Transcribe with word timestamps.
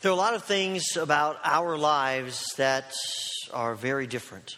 There 0.00 0.12
are 0.12 0.14
a 0.14 0.16
lot 0.16 0.34
of 0.34 0.44
things 0.44 0.96
about 0.96 1.40
our 1.42 1.76
lives 1.76 2.54
that 2.56 2.94
are 3.52 3.74
very 3.74 4.06
different. 4.06 4.56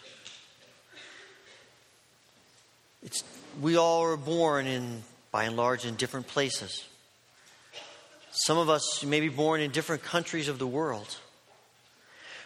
It's, 3.01 3.23
we 3.59 3.75
all 3.75 4.03
are 4.03 4.17
born 4.17 4.67
in, 4.67 5.01
by 5.31 5.45
and 5.45 5.57
large, 5.57 5.83
in 5.83 5.95
different 5.95 6.27
places. 6.27 6.85
Some 8.29 8.59
of 8.59 8.69
us 8.69 9.03
may 9.03 9.19
be 9.19 9.29
born 9.29 9.61
in 9.61 9.71
different 9.71 10.03
countries 10.03 10.47
of 10.47 10.59
the 10.59 10.67
world. 10.67 11.17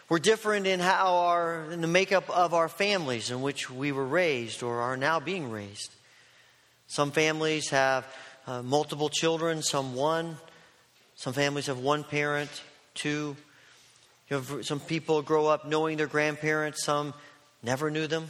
We're 0.08 0.18
different 0.18 0.66
in 0.66 0.80
how 0.80 1.16
our, 1.16 1.70
in 1.70 1.82
the 1.82 1.86
makeup 1.86 2.30
of 2.30 2.54
our 2.54 2.70
families 2.70 3.30
in 3.30 3.42
which 3.42 3.68
we 3.68 3.92
were 3.92 4.06
raised 4.06 4.62
or 4.62 4.80
are 4.80 4.96
now 4.96 5.20
being 5.20 5.50
raised. 5.50 5.90
Some 6.86 7.10
families 7.10 7.68
have 7.68 8.06
uh, 8.46 8.62
multiple 8.62 9.10
children, 9.10 9.60
some 9.60 9.94
one. 9.94 10.38
Some 11.16 11.34
families 11.34 11.66
have 11.66 11.78
one 11.78 12.04
parent, 12.04 12.50
two. 12.96 13.36
You 14.28 14.36
have 14.36 14.66
some 14.66 14.80
people 14.80 15.22
grow 15.22 15.46
up 15.46 15.66
knowing 15.66 15.96
their 15.96 16.08
grandparents, 16.08 16.84
some 16.84 17.14
never 17.62 17.90
knew 17.90 18.06
them. 18.06 18.28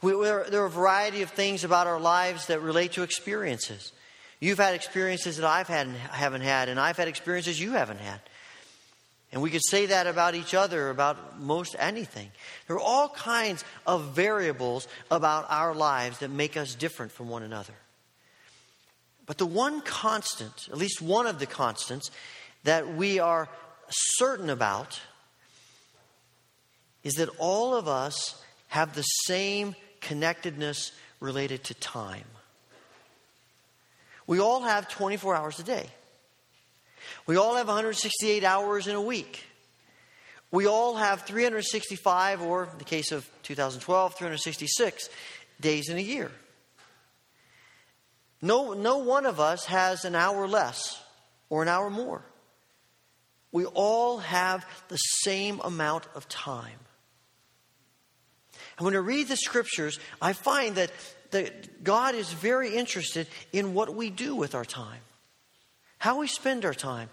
We, 0.00 0.12
there, 0.12 0.62
are 0.62 0.66
a 0.66 0.70
variety 0.70 1.22
of 1.22 1.30
things 1.30 1.64
about 1.64 1.86
our 1.86 1.98
lives 1.98 2.46
that 2.46 2.60
relate 2.60 2.92
to 2.92 3.02
experiences. 3.02 3.92
You've 4.38 4.58
had 4.58 4.74
experiences 4.74 5.38
that 5.38 5.46
I've 5.46 5.66
had 5.66 5.86
and 5.86 5.96
haven't 5.96 6.42
had, 6.42 6.68
and 6.68 6.78
I've 6.78 6.98
had 6.98 7.08
experiences 7.08 7.58
you 7.58 7.72
haven't 7.72 8.00
had. 8.00 8.20
And 9.32 9.42
we 9.42 9.50
could 9.50 9.64
say 9.64 9.86
that 9.86 10.06
about 10.06 10.34
each 10.34 10.54
other, 10.54 10.90
about 10.90 11.40
most 11.40 11.74
anything. 11.78 12.30
There 12.68 12.76
are 12.76 12.80
all 12.80 13.08
kinds 13.08 13.64
of 13.86 14.14
variables 14.14 14.86
about 15.10 15.46
our 15.48 15.74
lives 15.74 16.18
that 16.18 16.30
make 16.30 16.56
us 16.56 16.74
different 16.74 17.10
from 17.10 17.28
one 17.28 17.42
another. 17.42 17.74
But 19.26 19.38
the 19.38 19.46
one 19.46 19.80
constant, 19.80 20.68
at 20.70 20.78
least 20.78 21.00
one 21.02 21.26
of 21.26 21.38
the 21.38 21.46
constants, 21.46 22.10
that 22.64 22.94
we 22.94 23.18
are 23.20 23.48
certain 23.88 24.50
about 24.50 25.00
is 27.02 27.14
that 27.14 27.28
all 27.38 27.74
of 27.74 27.86
us 27.86 28.42
have 28.68 28.94
the 28.94 29.02
same 29.02 29.76
connectedness 30.00 30.92
related 31.20 31.64
to 31.64 31.74
time. 31.74 32.24
We 34.26 34.40
all 34.40 34.62
have 34.62 34.88
24 34.88 35.36
hours 35.36 35.58
a 35.58 35.62
day. 35.62 35.86
We 37.26 37.36
all 37.36 37.56
have 37.56 37.66
168 37.66 38.42
hours 38.44 38.86
in 38.86 38.94
a 38.94 39.00
week. 39.00 39.44
We 40.50 40.66
all 40.66 40.96
have 40.96 41.22
365, 41.22 42.42
or 42.42 42.68
in 42.70 42.78
the 42.78 42.84
case 42.84 43.12
of 43.12 43.28
2012, 43.42 44.14
366 44.14 45.08
days 45.60 45.88
in 45.88 45.98
a 45.98 46.00
year. 46.00 46.30
No, 48.40 48.72
no 48.74 48.98
one 48.98 49.26
of 49.26 49.40
us 49.40 49.64
has 49.66 50.04
an 50.04 50.14
hour 50.14 50.46
less 50.46 51.02
or 51.50 51.62
an 51.62 51.68
hour 51.68 51.90
more. 51.90 52.22
We 53.54 53.66
all 53.66 54.18
have 54.18 54.66
the 54.88 54.96
same 54.96 55.60
amount 55.60 56.08
of 56.16 56.28
time. 56.28 56.80
And 58.76 58.84
when 58.84 58.96
I 58.96 58.98
read 58.98 59.28
the 59.28 59.36
scriptures, 59.36 60.00
I 60.20 60.32
find 60.32 60.74
that, 60.74 60.90
that 61.30 61.84
God 61.84 62.16
is 62.16 62.32
very 62.32 62.74
interested 62.74 63.28
in 63.52 63.72
what 63.72 63.94
we 63.94 64.10
do 64.10 64.34
with 64.34 64.56
our 64.56 64.64
time, 64.64 64.98
how 65.98 66.18
we 66.18 66.26
spend 66.26 66.64
our 66.64 66.74
time. 66.74 67.10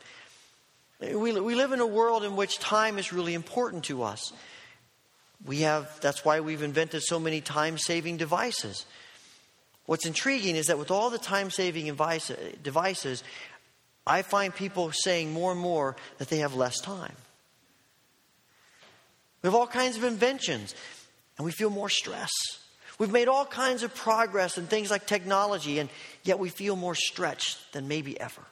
We, 1.00 1.16
we 1.16 1.54
live 1.54 1.74
in 1.74 1.80
a 1.80 1.86
world 1.86 2.24
in 2.24 2.36
which 2.36 2.58
time 2.58 2.98
is 2.98 3.14
really 3.14 3.36
important 3.36 3.84
to 3.86 4.02
us. 4.02 4.34
We 5.46 5.60
have, 5.60 6.02
that's 6.02 6.26
why 6.26 6.40
we've 6.40 6.64
invented 6.64 7.04
so 7.04 7.20
many 7.20 7.42
time 7.42 7.78
saving 7.78 8.18
devices. 8.18 8.88
What's 9.86 10.08
intriguing 10.08 10.56
is 10.56 10.68
that 10.68 10.80
with 10.80 10.90
all 10.90 11.12
the 11.12 11.20
time 11.20 11.52
saving 11.52 11.86
devices, 11.86 13.24
I 14.06 14.22
find 14.24 14.54
people 14.54 14.92
saying 14.92 15.32
more 15.32 15.52
and 15.52 15.62
more 15.62 15.96
that 16.18 16.30
they 16.30 16.40
have 16.40 16.56
less 16.56 16.80
time. 16.80 17.16
We 19.42 19.48
have 19.48 19.56
all 19.56 19.68
kinds 19.68 19.98
of 19.98 20.04
inventions, 20.04 20.76
and 21.38 21.46
we 21.46 21.52
feel 21.52 21.70
more 21.70 21.90
stress. 21.90 22.32
We've 23.00 23.12
made 23.12 23.28
all 23.28 23.46
kinds 23.46 23.82
of 23.82 23.96
progress 23.96 24.58
in 24.58 24.68
things 24.68 24.92
like 24.92 25.08
technology, 25.08 25.80
and 25.80 25.90
yet 26.24 26.38
we 26.38 26.50
feel 26.50 26.76
more 26.76 26.96
stretched 26.96 27.74
than 27.74 27.88
maybe 27.88 28.20
ever. 28.20 28.44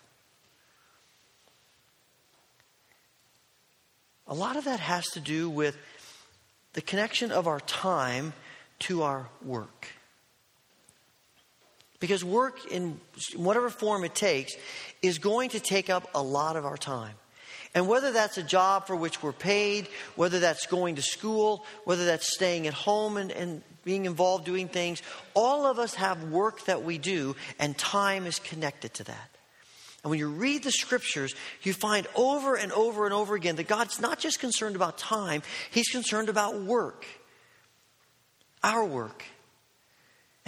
A 4.28 4.34
lot 4.34 4.56
of 4.56 4.66
that 4.66 4.80
has 4.80 5.06
to 5.12 5.20
do 5.20 5.50
with 5.50 5.78
the 6.74 6.82
connection 6.82 7.32
of 7.32 7.48
our 7.48 7.60
time 7.60 8.34
to 8.80 9.04
our 9.04 9.28
work. 9.44 9.88
Because 12.00 12.24
work, 12.24 12.66
in 12.72 13.00
whatever 13.36 13.70
form 13.70 14.04
it 14.04 14.16
takes, 14.16 14.54
is 15.02 15.20
going 15.20 15.50
to 15.50 15.60
take 15.60 15.90
up 15.90 16.10
a 16.16 16.22
lot 16.22 16.56
of 16.56 16.66
our 16.66 16.78
time. 16.78 17.16
And 17.76 17.88
whether 17.88 18.12
that's 18.12 18.38
a 18.38 18.44
job 18.44 18.88
for 18.88 18.96
which 18.96 19.22
we're 19.22 19.32
paid, 19.32 19.88
whether 20.16 20.40
that's 20.40 20.66
going 20.66 20.96
to 20.96 21.02
school, 21.02 21.66
whether 21.84 22.06
that's 22.06 22.34
staying 22.34 22.68
at 22.68 22.74
home 22.74 23.18
and, 23.18 23.32
and 23.32 23.62
being 23.84 24.06
involved 24.06 24.46
doing 24.46 24.68
things, 24.68 25.02
all 25.34 25.66
of 25.66 25.78
us 25.78 25.94
have 25.96 26.32
work 26.32 26.66
that 26.66 26.84
we 26.84 26.98
do, 26.98 27.36
and 27.60 27.78
time 27.78 28.26
is 28.26 28.40
connected 28.40 28.94
to 28.96 29.04
that. 29.04 29.30
And 30.04 30.10
when 30.10 30.20
you 30.20 30.30
read 30.30 30.64
the 30.64 30.72
scriptures, 30.72 31.34
you 31.62 31.74
find 31.74 32.08
over 32.16 32.56
and 32.56 32.72
over 32.72 33.06
and 33.06 33.14
over 33.14 33.36
again 33.36 33.58
that 33.58 33.68
God's 33.68 34.00
not 34.00 34.18
just 34.20 34.40
concerned 34.40 34.76
about 34.76 34.98
time, 34.98 35.42
He's 35.70 35.90
concerned 35.90 36.30
about 36.30 36.62
work. 36.62 37.06
Our 38.64 38.86
work. 38.86 39.24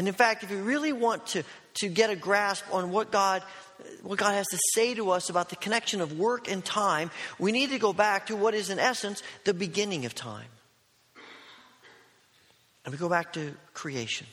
And 0.02 0.08
in 0.08 0.16
fact, 0.16 0.42
if 0.42 0.50
you 0.50 0.58
really 0.58 0.94
want 0.94 1.28
to, 1.28 1.44
to 1.76 1.88
get 1.88 2.10
a 2.10 2.16
grasp 2.16 2.66
on 2.74 2.90
what 2.90 3.12
God, 3.12 3.44
what 4.02 4.18
God 4.18 4.34
has 4.34 4.48
to 4.48 4.58
say 4.74 4.96
to 4.96 5.12
us 5.12 5.30
about 5.30 5.50
the 5.50 5.56
connection 5.56 6.02
of 6.02 6.18
work 6.18 6.50
and 6.50 6.66
time, 6.66 7.12
we 7.38 7.52
need 7.52 7.70
to 7.70 7.78
go 7.78 7.94
back 7.94 8.26
to 8.26 8.36
what 8.36 8.56
is, 8.56 8.72
in 8.72 8.80
essence, 8.80 9.22
the 9.44 9.54
beginning 9.54 10.08
of 10.08 10.16
time. 10.16 10.48
And 12.84 12.92
we 12.92 12.98
go 12.98 13.10
back 13.10 13.34
to 13.34 13.54
creation. 13.76 14.26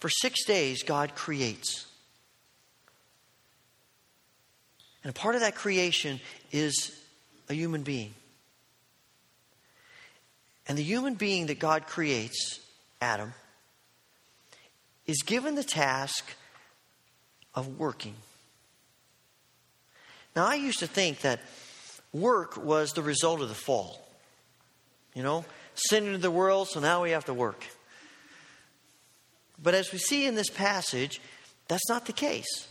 For 0.00 0.08
six 0.08 0.46
days, 0.46 0.82
God 0.82 1.14
creates. 1.14 1.84
And 5.04 5.10
a 5.10 5.12
part 5.12 5.34
of 5.34 5.42
that 5.42 5.54
creation 5.54 6.20
is 6.52 6.98
a 7.50 7.52
human 7.52 7.82
being. 7.82 8.14
And 10.66 10.78
the 10.78 10.82
human 10.82 11.16
being 11.16 11.48
that 11.48 11.58
God 11.58 11.86
creates 11.86 12.60
Adam, 13.06 13.34
is 15.06 15.22
given 15.22 15.54
the 15.54 15.62
task 15.62 16.34
of 17.54 17.78
working. 17.78 18.16
Now, 20.34 20.46
I 20.46 20.56
used 20.56 20.80
to 20.80 20.88
think 20.88 21.20
that 21.20 21.40
work 22.12 22.56
was 22.56 22.92
the 22.92 23.02
result 23.02 23.40
of 23.40 23.48
the 23.48 23.54
fall. 23.54 24.04
You 25.14 25.22
know, 25.22 25.44
sin 25.74 26.06
into 26.06 26.18
the 26.18 26.32
world, 26.32 26.68
so 26.68 26.80
now 26.80 27.04
we 27.04 27.12
have 27.12 27.26
to 27.26 27.34
work. 27.34 27.64
But 29.62 29.74
as 29.74 29.92
we 29.92 29.98
see 29.98 30.26
in 30.26 30.34
this 30.34 30.50
passage, 30.50 31.20
that's 31.68 31.88
not 31.88 32.06
the 32.06 32.12
case. 32.12 32.66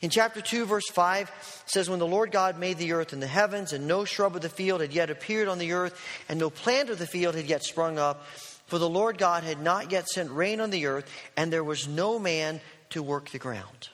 In 0.00 0.10
chapter 0.10 0.40
2, 0.40 0.64
verse 0.64 0.88
5, 0.90 1.62
says, 1.66 1.88
When 1.88 2.00
the 2.00 2.06
Lord 2.06 2.32
God 2.32 2.58
made 2.58 2.78
the 2.78 2.92
earth 2.92 3.12
and 3.12 3.22
the 3.22 3.28
heavens, 3.28 3.72
and 3.72 3.86
no 3.86 4.04
shrub 4.04 4.34
of 4.34 4.42
the 4.42 4.48
field 4.48 4.80
had 4.80 4.92
yet 4.92 5.10
appeared 5.10 5.46
on 5.46 5.58
the 5.58 5.72
earth, 5.72 5.98
and 6.28 6.40
no 6.40 6.50
plant 6.50 6.90
of 6.90 6.98
the 6.98 7.06
field 7.06 7.36
had 7.36 7.46
yet 7.46 7.62
sprung 7.62 7.98
up, 7.98 8.26
for 8.70 8.78
the 8.78 8.88
Lord 8.88 9.18
God 9.18 9.42
had 9.42 9.60
not 9.60 9.90
yet 9.90 10.08
sent 10.08 10.30
rain 10.30 10.60
on 10.60 10.70
the 10.70 10.86
earth, 10.86 11.10
and 11.36 11.52
there 11.52 11.64
was 11.64 11.88
no 11.88 12.20
man 12.20 12.60
to 12.90 13.02
work 13.02 13.28
the 13.30 13.38
ground. 13.38 13.88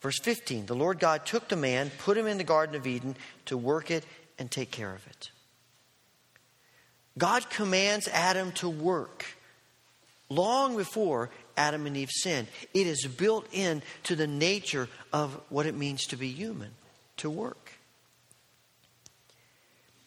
Verse 0.00 0.18
15 0.20 0.64
The 0.64 0.74
Lord 0.74 0.98
God 0.98 1.26
took 1.26 1.48
the 1.48 1.56
man, 1.56 1.90
put 1.98 2.16
him 2.16 2.26
in 2.26 2.38
the 2.38 2.44
Garden 2.44 2.74
of 2.74 2.86
Eden 2.86 3.14
to 3.44 3.58
work 3.58 3.90
it 3.90 4.04
and 4.38 4.50
take 4.50 4.70
care 4.70 4.94
of 4.94 5.06
it. 5.06 5.30
God 7.18 7.50
commands 7.50 8.08
Adam 8.08 8.52
to 8.52 8.70
work 8.70 9.26
long 10.30 10.74
before 10.74 11.28
Adam 11.58 11.84
and 11.84 11.94
Eve 11.94 12.10
sinned. 12.10 12.48
It 12.72 12.86
is 12.86 13.06
built 13.06 13.46
in 13.52 13.82
to 14.04 14.16
the 14.16 14.26
nature 14.26 14.88
of 15.12 15.38
what 15.50 15.66
it 15.66 15.76
means 15.76 16.06
to 16.06 16.16
be 16.16 16.28
human, 16.28 16.70
to 17.18 17.28
work. 17.28 17.72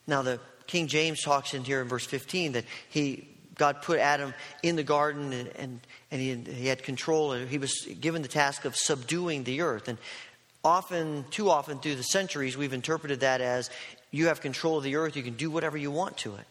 Now, 0.08 0.24
the 0.24 0.40
King 0.68 0.88
James 0.88 1.22
talks 1.22 1.54
in 1.54 1.64
here 1.64 1.82
in 1.82 1.88
verse 1.88 2.06
15 2.06 2.54
that 2.54 2.66
he 2.90 3.28
God 3.56 3.82
put 3.82 4.00
Adam 4.00 4.34
in 4.64 4.76
the 4.76 4.84
garden 4.84 5.34
and, 5.34 5.48
and, 5.58 5.80
and 6.10 6.22
he, 6.22 6.54
he 6.54 6.68
had 6.68 6.82
control. 6.82 7.34
He 7.34 7.60
was 7.60 7.86
given 8.00 8.24
the 8.24 8.28
task 8.28 8.66
of 8.66 8.76
subduing 8.76 9.44
the 9.44 9.62
earth. 9.62 9.88
And 9.88 10.00
often, 10.64 11.26
too 11.30 11.50
often 11.50 11.80
through 11.80 11.96
the 11.96 12.04
centuries, 12.04 12.58
we've 12.58 12.74
interpreted 12.74 13.20
that 13.20 13.40
as 13.40 13.70
you 14.10 14.28
have 14.28 14.42
control 14.42 14.78
of 14.78 14.84
the 14.84 14.96
earth, 14.96 15.16
you 15.16 15.24
can 15.24 15.36
do 15.36 15.52
whatever 15.52 15.78
you 15.78 15.92
want 15.92 16.18
to 16.18 16.36
it. 16.36 16.46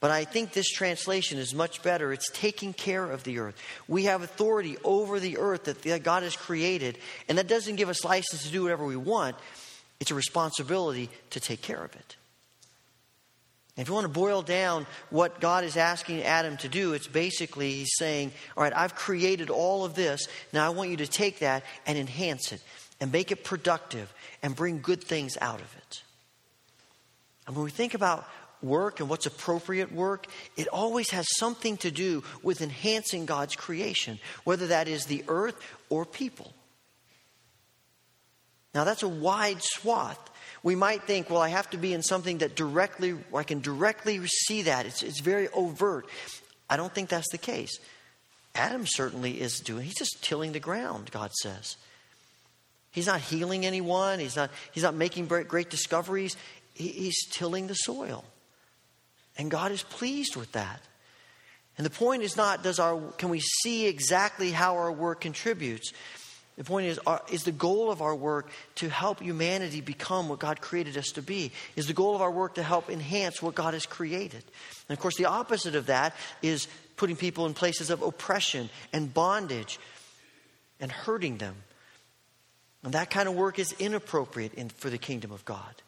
But 0.00 0.10
I 0.10 0.24
think 0.24 0.52
this 0.52 0.70
translation 0.70 1.38
is 1.38 1.54
much 1.54 1.82
better. 1.82 2.12
It's 2.12 2.30
taking 2.30 2.72
care 2.72 3.04
of 3.04 3.24
the 3.24 3.40
earth. 3.40 3.60
We 3.88 4.04
have 4.04 4.22
authority 4.22 4.76
over 4.84 5.18
the 5.18 5.38
earth 5.38 5.64
that 5.64 6.02
God 6.04 6.22
has 6.22 6.36
created, 6.36 6.98
and 7.28 7.36
that 7.36 7.48
doesn't 7.48 7.76
give 7.76 7.88
us 7.88 8.04
license 8.04 8.44
to 8.44 8.52
do 8.52 8.62
whatever 8.62 8.86
we 8.86 8.96
want. 8.96 9.34
It's 9.98 10.12
a 10.12 10.14
responsibility 10.14 11.10
to 11.30 11.40
take 11.40 11.62
care 11.62 11.82
of 11.82 11.94
it. 11.96 12.16
If 13.78 13.86
you 13.86 13.94
want 13.94 14.06
to 14.06 14.12
boil 14.12 14.42
down 14.42 14.86
what 15.10 15.40
God 15.40 15.62
is 15.62 15.76
asking 15.76 16.24
Adam 16.24 16.56
to 16.58 16.68
do, 16.68 16.94
it's 16.94 17.06
basically 17.06 17.70
He's 17.70 17.94
saying, 17.96 18.32
All 18.56 18.64
right, 18.64 18.72
I've 18.74 18.96
created 18.96 19.50
all 19.50 19.84
of 19.84 19.94
this. 19.94 20.26
Now 20.52 20.66
I 20.66 20.70
want 20.70 20.90
you 20.90 20.96
to 20.98 21.06
take 21.06 21.38
that 21.38 21.62
and 21.86 21.96
enhance 21.96 22.52
it. 22.52 22.60
and 23.00 23.12
make 23.12 23.30
it 23.30 23.44
productive 23.44 24.12
and 24.42 24.56
bring 24.56 24.80
good 24.80 25.02
things 25.02 25.38
out 25.40 25.60
of 25.60 25.76
it. 25.76 26.02
And 27.46 27.54
when 27.54 27.64
we 27.64 27.70
think 27.70 27.94
about 27.94 28.28
work 28.60 28.98
and 28.98 29.08
what's 29.08 29.26
appropriate 29.26 29.92
work, 29.92 30.26
it 30.56 30.66
always 30.66 31.10
has 31.10 31.26
something 31.36 31.76
to 31.78 31.92
do 31.92 32.24
with 32.42 32.60
enhancing 32.60 33.24
God's 33.24 33.54
creation, 33.54 34.18
whether 34.42 34.66
that 34.66 34.88
is 34.88 35.06
the 35.06 35.22
earth 35.28 35.54
or 35.88 36.04
people. 36.04 36.52
Now, 38.74 38.84
that's 38.84 39.02
a 39.02 39.08
wide 39.08 39.62
swath. 39.62 40.18
We 40.62 40.74
might 40.74 41.04
think, 41.04 41.30
well, 41.30 41.40
I 41.40 41.48
have 41.48 41.70
to 41.70 41.76
be 41.76 41.92
in 41.92 42.02
something 42.02 42.38
that 42.38 42.56
directly, 42.56 43.16
I 43.34 43.44
can 43.44 43.60
directly 43.60 44.20
see 44.26 44.62
that. 44.62 44.86
It's, 44.86 45.02
it's 45.02 45.20
very 45.20 45.48
overt. 45.48 46.06
I 46.68 46.76
don't 46.76 46.92
think 46.92 47.08
that's 47.08 47.30
the 47.30 47.38
case. 47.38 47.78
Adam 48.54 48.84
certainly 48.86 49.40
is 49.40 49.60
doing, 49.60 49.84
he's 49.84 49.94
just 49.94 50.22
tilling 50.22 50.52
the 50.52 50.60
ground, 50.60 51.10
God 51.10 51.32
says. 51.32 51.76
He's 52.90 53.06
not 53.06 53.20
healing 53.20 53.64
anyone, 53.64 54.18
he's 54.18 54.36
not, 54.36 54.50
he's 54.72 54.82
not 54.82 54.94
making 54.94 55.26
great, 55.26 55.70
discoveries. 55.70 56.36
He, 56.74 56.88
he's 56.88 57.26
tilling 57.30 57.66
the 57.66 57.74
soil. 57.74 58.24
And 59.36 59.50
God 59.50 59.70
is 59.70 59.82
pleased 59.84 60.34
with 60.34 60.50
that. 60.52 60.80
And 61.76 61.86
the 61.86 61.90
point 61.90 62.24
is 62.24 62.36
not 62.36 62.64
does 62.64 62.80
our 62.80 63.00
can 63.18 63.28
we 63.28 63.38
see 63.38 63.86
exactly 63.86 64.50
how 64.50 64.74
our 64.74 64.90
work 64.90 65.20
contributes? 65.20 65.92
The 66.58 66.64
point 66.64 66.88
is 66.88 66.98
is 67.30 67.44
the 67.44 67.52
goal 67.52 67.88
of 67.90 68.02
our 68.02 68.16
work 68.16 68.50
to 68.76 68.88
help 68.88 69.22
humanity 69.22 69.80
become 69.80 70.28
what 70.28 70.40
God 70.40 70.60
created 70.60 70.98
us 70.98 71.12
to 71.12 71.22
be? 71.22 71.52
Is 71.76 71.86
the 71.86 71.92
goal 71.92 72.16
of 72.16 72.20
our 72.20 72.32
work 72.32 72.56
to 72.56 72.64
help 72.64 72.90
enhance 72.90 73.40
what 73.40 73.54
God 73.54 73.74
has 73.74 73.86
created? 73.86 74.42
And 74.88 74.98
of 74.98 75.00
course 75.00 75.16
the 75.16 75.26
opposite 75.26 75.76
of 75.76 75.86
that 75.86 76.16
is 76.42 76.66
putting 76.96 77.14
people 77.14 77.46
in 77.46 77.54
places 77.54 77.90
of 77.90 78.02
oppression 78.02 78.70
and 78.92 79.14
bondage 79.14 79.78
and 80.80 80.90
hurting 80.90 81.38
them. 81.38 81.54
And 82.82 82.92
that 82.92 83.08
kind 83.08 83.28
of 83.28 83.36
work 83.36 83.60
is 83.60 83.72
inappropriate 83.78 84.54
in, 84.54 84.68
for 84.68 84.90
the 84.90 84.98
kingdom 84.98 85.30
of 85.30 85.44
God. 85.44 85.82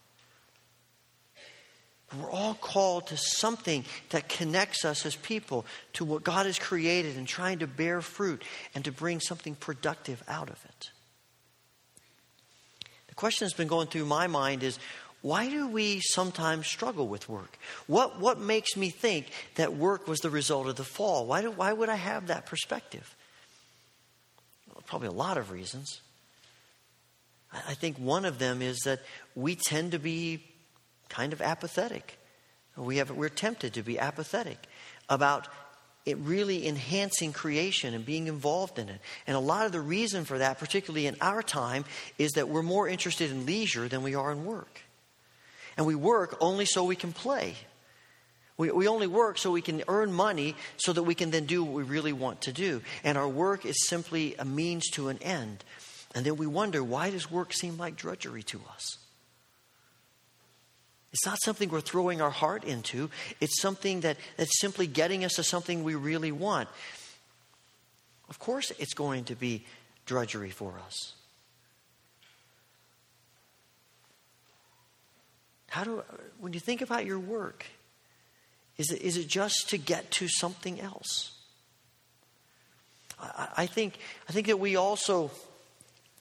We're 2.19 2.31
all 2.31 2.55
called 2.55 3.07
to 3.09 3.17
something 3.17 3.85
that 4.09 4.29
connects 4.29 4.85
us 4.85 5.07
as 5.07 5.15
people 5.15 5.65
to 5.93 6.05
what 6.05 6.25
God 6.25 6.47
has 6.47 6.59
created 6.59 7.17
and 7.17 7.27
trying 7.27 7.61
to 7.61 7.69
bear 7.69 8.01
fruit 8.01 8.43
and 8.75 8.85
to 8.85 8.93
bring 8.93 9.21
something 9.21 9.55
productive 9.55 10.23
out 10.27 10.51
of 10.51 10.65
it. 10.65 10.91
The 13.07 13.15
question 13.15 13.45
that's 13.45 13.57
been 13.57 13.69
going 13.69 13.87
through 13.87 14.07
my 14.07 14.27
mind 14.27 14.65
is 14.65 14.79
why 15.23 15.49
do 15.49 15.69
we 15.69 16.01
sometimes 16.01 16.67
struggle 16.67 17.07
with 17.07 17.29
work? 17.29 17.59
What, 17.87 18.19
what 18.19 18.41
makes 18.41 18.77
me 18.77 18.89
think 18.91 19.27
that 19.57 19.77
work 19.77 20.09
was 20.09 20.21
the 20.21 20.31
result 20.31 20.67
of 20.67 20.77
the 20.77 20.85
fall? 20.85 21.27
Why, 21.27 21.43
do, 21.43 21.51
why 21.51 21.73
would 21.73 21.91
I 21.91 21.97
have 21.97 22.29
that 22.29 22.47
perspective? 22.47 23.15
Well, 24.67 24.83
probably 24.87 25.09
a 25.09 25.13
lot 25.13 25.37
of 25.37 25.51
reasons. 25.51 26.01
I 27.53 27.75
think 27.75 27.99
one 27.99 28.25
of 28.25 28.39
them 28.39 28.63
is 28.63 28.79
that 28.81 29.01
we 29.35 29.57
tend 29.57 29.93
to 29.93 29.99
be 29.99 30.50
kind 31.11 31.35
of 31.35 31.43
apathetic. 31.43 32.19
We 32.77 32.97
have, 32.97 33.11
we're 33.11 33.29
tempted 33.29 33.75
to 33.75 33.83
be 33.83 33.99
apathetic 33.99 34.59
about 35.09 35.49
it 36.07 36.17
really 36.19 36.67
enhancing 36.67 37.33
creation 37.33 37.93
and 37.93 38.07
being 38.07 38.27
involved 38.27 38.79
in 38.79 38.89
it. 38.89 39.01
And 39.27 39.37
a 39.37 39.41
lot 39.41 39.67
of 39.67 39.73
the 39.73 39.81
reason 39.81 40.25
for 40.25 40.39
that, 40.39 40.59
particularly 40.59 41.07
in 41.07 41.17
our 41.21 41.43
time, 41.43 41.85
is 42.17 42.33
that 42.33 42.49
we're 42.49 42.63
more 42.63 42.89
interested 42.89 43.31
in 43.31 43.45
leisure 43.45 43.87
than 43.87 44.03
we 44.03 44.15
are 44.15 44.33
in 44.33 44.47
work. 44.47 44.81
And 45.77 45.87
we 45.87 45.95
work 45.95 46.37
only 46.41 46.65
so 46.65 46.85
we 46.85 46.97
can 46.97 47.13
play. 47.13 47.55
We, 48.57 48.71
we 48.71 48.89
only 48.89 49.07
work 49.07 49.39
so 49.39 49.51
we 49.51 49.63
can 49.63 49.83
earn 49.89 50.13
money 50.13 50.55
so 50.77 50.93
that 50.93 51.03
we 51.03 51.15
can 51.15 51.31
then 51.31 51.47
do 51.47 51.63
what 51.63 51.75
we 51.75 51.83
really 51.83 52.13
want 52.13 52.43
to 52.43 52.53
do. 52.53 52.83
And 53.05 53.19
our 53.19 53.29
work 53.29 53.67
is 53.67 53.87
simply 53.87 54.35
a 54.39 54.45
means 54.45 54.89
to 54.91 55.09
an 55.09 55.19
end. 55.19 55.65
And 56.15 56.25
then 56.25 56.37
we 56.37 56.47
wonder 56.47 56.83
why 56.83 57.11
does 57.11 57.31
work 57.31 57.53
seem 57.53 57.77
like 57.77 57.97
drudgery 57.97 58.43
to 58.45 58.61
us? 58.73 58.99
It's 61.13 61.27
not 61.27 61.39
something 61.43 61.69
we're 61.69 61.81
throwing 61.81 62.21
our 62.21 62.31
heart 62.31 62.65
into. 62.65 63.11
It's 63.41 63.61
something 63.61 64.01
that, 64.01 64.17
that's 64.37 64.61
simply 64.61 64.87
getting 64.87 65.25
us 65.25 65.35
to 65.35 65.43
something 65.43 65.83
we 65.83 65.97
really 65.97 66.33
want. 66.33 66.69
Of 68.29 68.39
course, 68.39 68.71
it's 68.79 68.95
going 68.95 69.25
to 69.25 69.35
be 69.35 69.65
drudgery 70.07 70.51
for 70.51 70.79
us. 70.87 71.15
How 75.69 75.85
do, 75.85 76.03
when 76.41 76.53
you 76.53 76.61
think 76.61 76.81
about 76.81 77.07
your 77.07 77.19
work, 77.19 77.65
is 78.77 78.91
it, 78.91 79.03
is 79.03 79.17
it 79.17 79.29
just 79.29 79.69
to 79.71 79.79
get 79.79 80.11
to 80.13 80.29
something 80.29 80.81
else? 80.81 81.33
I, 83.21 83.49
I 83.59 83.67
think, 83.67 83.99
I 84.29 84.33
think 84.33 84.47
that 84.47 84.59
we 84.59 84.77
also, 84.77 85.31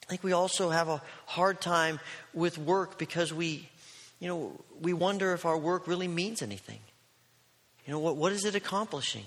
I 0.03 0.09
think 0.09 0.23
we 0.23 0.33
also 0.33 0.69
have 0.69 0.87
a 0.87 1.01
hard 1.25 1.61
time 1.61 1.99
with 2.33 2.57
work 2.57 2.97
because 2.97 3.33
we, 3.33 3.69
you 4.19 4.27
know, 4.27 4.59
we 4.81 4.93
wonder 4.93 5.33
if 5.33 5.45
our 5.45 5.57
work 5.57 5.87
really 5.87 6.07
means 6.07 6.41
anything. 6.41 6.79
You 7.85 7.93
know, 7.93 7.99
what, 7.99 8.17
what 8.17 8.31
is 8.33 8.45
it 8.45 8.55
accomplishing? 8.55 9.23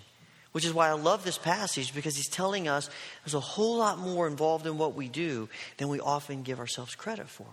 Which 0.52 0.66
is 0.66 0.74
why 0.74 0.88
I 0.88 0.92
love 0.92 1.24
this 1.24 1.38
passage 1.38 1.94
because 1.94 2.14
he's 2.14 2.28
telling 2.28 2.68
us 2.68 2.90
there's 3.24 3.34
a 3.34 3.40
whole 3.40 3.78
lot 3.78 3.98
more 3.98 4.26
involved 4.26 4.66
in 4.66 4.76
what 4.76 4.94
we 4.94 5.08
do 5.08 5.48
than 5.78 5.88
we 5.88 5.98
often 5.98 6.42
give 6.42 6.60
ourselves 6.60 6.94
credit 6.94 7.28
for. 7.28 7.46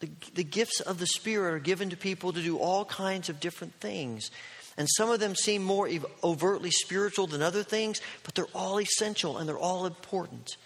The, 0.00 0.08
the 0.34 0.44
gifts 0.44 0.80
of 0.80 0.98
the 0.98 1.06
Spirit 1.06 1.54
are 1.54 1.58
given 1.58 1.90
to 1.90 1.96
people 1.96 2.32
to 2.32 2.42
do 2.42 2.56
all 2.56 2.86
kinds 2.86 3.28
of 3.28 3.38
different 3.38 3.74
things. 3.74 4.30
And 4.78 4.88
some 4.96 5.10
of 5.10 5.20
them 5.20 5.34
seem 5.34 5.62
more 5.62 5.90
overtly 6.24 6.70
spiritual 6.70 7.26
than 7.26 7.42
other 7.42 7.62
things, 7.62 8.00
but 8.24 8.34
they're 8.34 8.46
all 8.54 8.80
essential 8.80 9.36
and 9.36 9.46
they're 9.46 9.58
all 9.58 9.84
important. 9.84 10.56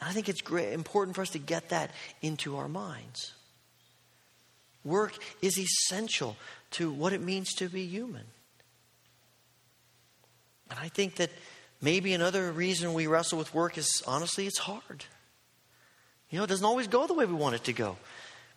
And 0.00 0.08
I 0.08 0.12
think 0.12 0.28
it's 0.28 0.42
great, 0.42 0.72
important 0.72 1.16
for 1.16 1.22
us 1.22 1.30
to 1.30 1.40
get 1.40 1.70
that 1.70 1.90
into 2.22 2.56
our 2.56 2.68
minds. 2.68 3.32
Work 4.84 5.18
is 5.42 5.58
essential 5.58 6.36
to 6.72 6.90
what 6.90 7.12
it 7.12 7.20
means 7.20 7.52
to 7.54 7.68
be 7.68 7.86
human. 7.86 8.24
And 10.70 10.78
I 10.78 10.88
think 10.88 11.16
that 11.16 11.30
maybe 11.82 12.14
another 12.14 12.52
reason 12.52 12.94
we 12.94 13.06
wrestle 13.06 13.38
with 13.38 13.54
work 13.54 13.76
is 13.76 14.02
honestly, 14.06 14.46
it's 14.46 14.58
hard. 14.58 15.04
You 16.30 16.38
know, 16.38 16.44
it 16.44 16.48
doesn't 16.48 16.64
always 16.64 16.86
go 16.86 17.06
the 17.06 17.14
way 17.14 17.26
we 17.26 17.34
want 17.34 17.56
it 17.56 17.64
to 17.64 17.72
go. 17.72 17.96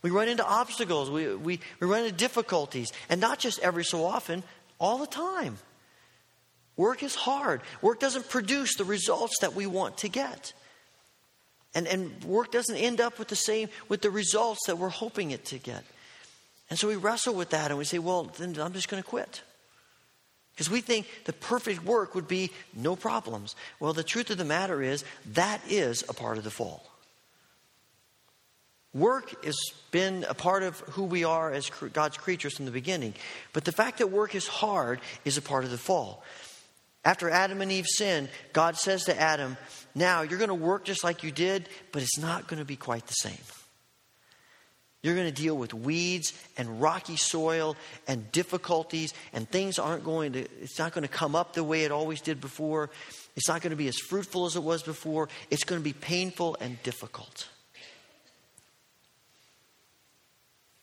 We 0.02 0.12
run 0.12 0.28
into 0.28 0.46
obstacles, 0.46 1.10
we, 1.10 1.34
we, 1.34 1.60
we 1.80 1.88
run 1.88 2.04
into 2.04 2.16
difficulties, 2.16 2.92
and 3.10 3.20
not 3.22 3.40
just 3.40 3.60
every 3.60 3.86
so 3.86 4.06
often, 4.06 4.44
all 4.78 4.98
the 4.98 5.08
time. 5.08 5.58
Work 6.76 7.04
is 7.04 7.16
hard. 7.16 7.62
Work 7.82 8.00
doesn't 8.00 8.30
produce 8.30 8.76
the 8.76 8.84
results 8.84 9.40
that 9.42 9.54
we 9.54 9.66
want 9.66 9.98
to 10.00 10.10
get. 10.10 10.54
And, 11.76 11.88
and 11.88 12.24
work 12.24 12.52
doesn't 12.52 12.76
end 12.76 13.02
up 13.02 13.18
with 13.18 13.30
the 13.30 13.36
same 13.36 13.70
with 13.88 14.02
the 14.02 14.12
results 14.12 14.68
that 14.68 14.78
we're 14.78 14.90
hoping 14.90 15.32
it 15.32 15.46
to 15.46 15.58
get. 15.58 15.84
And 16.74 16.80
so 16.80 16.88
we 16.88 16.96
wrestle 16.96 17.36
with 17.36 17.52
that 17.52 17.70
and 17.70 17.78
we 17.78 17.86
say, 17.86 18.00
well, 18.00 18.24
then 18.24 18.60
I'm 18.60 18.74
just 18.74 18.90
going 18.90 19.04
to 19.04 19.08
quit. 19.08 19.44
Because 20.56 20.72
we 20.72 20.82
think 20.82 21.06
the 21.26 21.32
perfect 21.32 21.86
work 21.86 22.16
would 22.16 22.28
be 22.28 22.50
no 22.74 22.96
problems. 22.96 23.56
Well, 23.80 23.94
the 23.94 24.04
truth 24.04 24.32
of 24.32 24.40
the 24.40 24.44
matter 24.44 24.82
is, 24.82 25.06
that 25.34 25.62
is 25.70 26.04
a 26.10 26.14
part 26.14 26.40
of 26.40 26.44
the 26.44 26.50
fall. 26.50 26.84
Work 28.92 29.46
has 29.46 29.56
been 29.92 30.26
a 30.28 30.34
part 30.34 30.64
of 30.64 30.80
who 30.80 31.04
we 31.04 31.24
are 31.24 31.54
as 31.54 31.70
God's 31.70 32.18
creatures 32.18 32.56
from 32.56 32.66
the 32.66 32.72
beginning. 32.72 33.14
But 33.54 33.66
the 33.66 33.72
fact 33.72 34.00
that 34.00 34.08
work 34.08 34.34
is 34.34 34.48
hard 34.48 35.00
is 35.26 35.38
a 35.38 35.44
part 35.44 35.66
of 35.66 35.70
the 35.70 35.78
fall. 35.78 36.24
After 37.06 37.30
Adam 37.30 37.62
and 37.62 37.72
Eve 37.72 37.86
sinned, 37.88 38.30
God 38.52 38.78
says 38.78 39.04
to 39.04 39.22
Adam, 39.22 39.58
Now 39.94 40.24
you're 40.24 40.40
going 40.40 40.48
to 40.48 40.56
work 40.56 40.86
just 40.86 41.04
like 41.04 41.22
you 41.22 41.32
did, 41.32 41.70
but 41.92 42.02
it's 42.02 42.18
not 42.18 42.48
going 42.48 42.58
to 42.58 42.66
be 42.66 42.78
quite 42.78 43.06
the 43.06 43.14
same. 43.14 43.38
You're 45.04 45.16
going 45.16 45.28
to 45.28 45.42
deal 45.42 45.56
with 45.58 45.74
weeds 45.74 46.34
and 46.58 46.82
rocky 46.82 47.18
soil 47.18 47.76
and 48.08 48.32
difficulties, 48.32 49.14
and 49.34 49.48
things 49.48 49.78
aren't 49.78 50.06
going 50.06 50.32
to, 50.34 50.40
it's 50.62 50.80
not 50.80 50.94
going 50.94 51.02
to 51.02 51.10
come 51.10 51.36
up 51.36 51.54
the 51.54 51.64
way 51.64 51.84
it 51.84 51.92
always 51.92 52.22
did 52.22 52.40
before. 52.40 52.90
It's 53.36 53.50
not 53.50 53.62
going 53.62 53.72
to 53.72 53.78
be 53.78 53.90
as 53.90 53.98
fruitful 53.98 54.46
as 54.46 54.56
it 54.56 54.64
was 54.64 54.82
before. 54.82 55.28
It's 55.52 55.66
going 55.66 55.82
to 55.82 55.84
be 55.84 55.94
painful 55.94 56.56
and 56.62 56.82
difficult. 56.84 57.50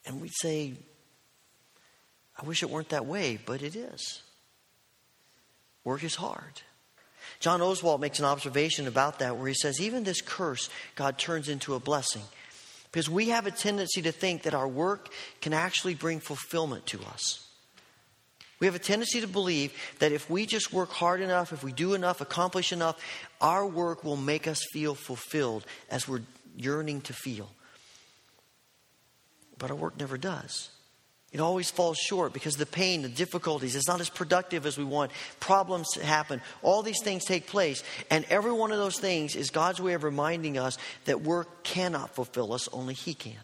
And 0.05 0.21
we'd 0.21 0.33
say, 0.35 0.73
I 2.39 2.45
wish 2.45 2.61
it 2.61 2.69
weren't 2.69 2.89
that 2.89 3.07
way, 3.07 3.39
but 3.43 3.63
it 3.63 3.75
is. 3.75 4.21
Work 5.83 6.03
is 6.03 6.15
hard. 6.15 6.61
John 7.39 7.59
Oswalt 7.59 7.99
makes 7.99 8.19
an 8.19 8.25
observation 8.25 8.87
about 8.87 9.17
that 9.19 9.37
where 9.37 9.47
he 9.47 9.55
says, 9.55 9.81
even 9.81 10.03
this 10.03 10.21
curse, 10.21 10.69
God 10.95 11.17
turns 11.17 11.49
into 11.49 11.73
a 11.73 11.79
blessing. 11.79 12.21
Because 12.91 13.09
we 13.09 13.29
have 13.29 13.47
a 13.47 13.51
tendency 13.51 14.01
to 14.01 14.11
think 14.11 14.43
that 14.43 14.53
our 14.53 14.67
work 14.67 15.09
can 15.39 15.53
actually 15.53 15.95
bring 15.95 16.19
fulfillment 16.19 16.85
to 16.87 16.99
us. 17.03 17.47
We 18.59 18.67
have 18.67 18.75
a 18.75 18.79
tendency 18.79 19.21
to 19.21 19.27
believe 19.27 19.73
that 19.99 20.11
if 20.11 20.29
we 20.29 20.45
just 20.45 20.71
work 20.71 20.91
hard 20.91 21.21
enough, 21.21 21.51
if 21.51 21.63
we 21.63 21.71
do 21.71 21.95
enough, 21.95 22.21
accomplish 22.21 22.71
enough, 22.71 23.01
our 23.39 23.65
work 23.65 24.03
will 24.03 24.17
make 24.17 24.47
us 24.47 24.61
feel 24.71 24.93
fulfilled 24.93 25.65
as 25.89 26.07
we're 26.07 26.21
yearning 26.55 27.01
to 27.01 27.13
feel. 27.13 27.49
But 29.57 29.71
our 29.71 29.77
work 29.77 29.97
never 29.97 30.17
does. 30.17 30.69
It 31.31 31.39
always 31.39 31.71
falls 31.71 31.97
short 31.97 32.33
because 32.33 32.57
the 32.57 32.65
pain, 32.65 33.03
the 33.03 33.09
difficulties, 33.09 33.75
it's 33.75 33.87
not 33.87 34.01
as 34.01 34.09
productive 34.09 34.65
as 34.65 34.77
we 34.77 34.83
want. 34.83 35.11
Problems 35.39 35.95
happen. 35.95 36.41
All 36.61 36.83
these 36.83 37.01
things 37.01 37.23
take 37.23 37.47
place. 37.47 37.83
And 38.09 38.25
every 38.29 38.51
one 38.51 38.73
of 38.73 38.77
those 38.77 38.99
things 38.99 39.37
is 39.37 39.49
God's 39.49 39.79
way 39.79 39.93
of 39.93 40.03
reminding 40.03 40.57
us 40.57 40.77
that 41.05 41.21
work 41.21 41.63
cannot 41.63 42.15
fulfill 42.15 42.51
us, 42.51 42.67
only 42.73 42.93
He 42.93 43.13
can. 43.13 43.39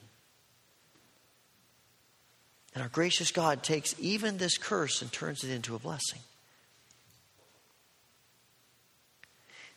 And 2.74 2.84
our 2.84 2.90
gracious 2.90 3.32
God 3.32 3.64
takes 3.64 3.96
even 4.00 4.38
this 4.38 4.58
curse 4.58 5.02
and 5.02 5.12
turns 5.12 5.44
it 5.44 5.50
into 5.50 5.74
a 5.74 5.80
blessing. 5.80 6.20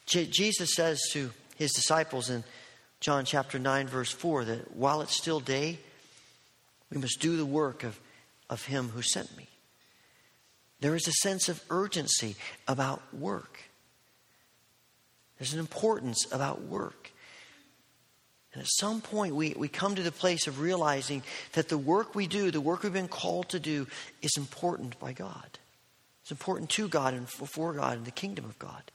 Je- 0.05 0.26
Jesus 0.26 0.75
says 0.75 1.00
to 1.12 1.31
his 1.57 1.73
disciples 1.73 2.29
in 2.29 2.43
John 2.99 3.25
chapter 3.25 3.59
9, 3.59 3.87
verse 3.87 4.11
4, 4.11 4.45
that 4.47 4.76
while 4.76 5.00
it's 5.00 5.17
still 5.17 5.40
day, 5.40 5.79
we 6.90 6.99
must 6.99 7.20
do 7.20 7.37
the 7.37 7.47
work 7.47 7.85
of, 7.85 7.99
of 8.49 8.64
him 8.64 8.88
who 8.88 9.02
sent 9.02 9.37
me. 9.37 9.47
There 10.80 10.94
is 10.94 11.06
a 11.06 11.12
sense 11.12 11.49
of 11.49 11.62
urgency 11.70 12.37
about 12.66 13.02
work. 13.14 13.61
There's 15.38 15.54
an 15.54 15.61
importance 15.61 16.26
about 16.32 16.62
work. 16.62 17.12
And 18.52 18.62
at 18.62 18.68
some 18.68 19.00
point, 19.00 19.35
we, 19.35 19.54
we 19.56 19.68
come 19.68 19.94
to 19.94 20.02
the 20.02 20.11
place 20.11 20.47
of 20.47 20.61
realizing 20.61 21.23
that 21.52 21.68
the 21.68 21.78
work 21.78 22.14
we 22.14 22.26
do, 22.26 22.50
the 22.50 22.61
work 22.61 22.82
we've 22.82 22.92
been 22.92 23.09
called 23.09 23.49
to 23.50 23.61
do, 23.61 23.87
is 24.23 24.32
important 24.37 24.99
by 24.99 25.12
God. 25.12 25.59
It's 26.23 26.32
important 26.32 26.70
to 26.70 26.88
God 26.88 27.14
and 27.14 27.28
for 27.28 27.73
God 27.73 27.99
and 27.99 28.06
the 28.06 28.11
kingdom 28.11 28.44
of 28.44 28.59
God. 28.59 28.90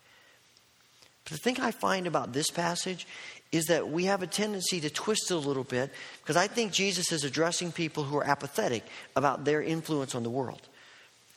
But 1.26 1.34
the 1.34 1.38
thing 1.40 1.60
I 1.60 1.72
find 1.72 2.08
about 2.08 2.34
this 2.34 2.50
passage 2.50 3.06
is 3.52 3.66
that 3.66 3.90
we 3.90 4.06
have 4.06 4.22
a 4.22 4.28
tendency 4.28 4.80
to 4.82 4.90
twist 4.90 5.32
it 5.32 5.34
a 5.34 5.38
little 5.38 5.64
bit 5.64 5.92
because 6.22 6.38
I 6.38 6.48
think 6.48 6.72
Jesus 6.72 7.12
is 7.12 7.24
addressing 7.24 7.72
people 7.72 8.04
who 8.04 8.18
are 8.18 8.24
apathetic 8.24 8.84
about 9.16 9.44
their 9.44 9.62
influence 9.62 10.16
on 10.16 10.24
the 10.24 10.30
world. 10.30 10.62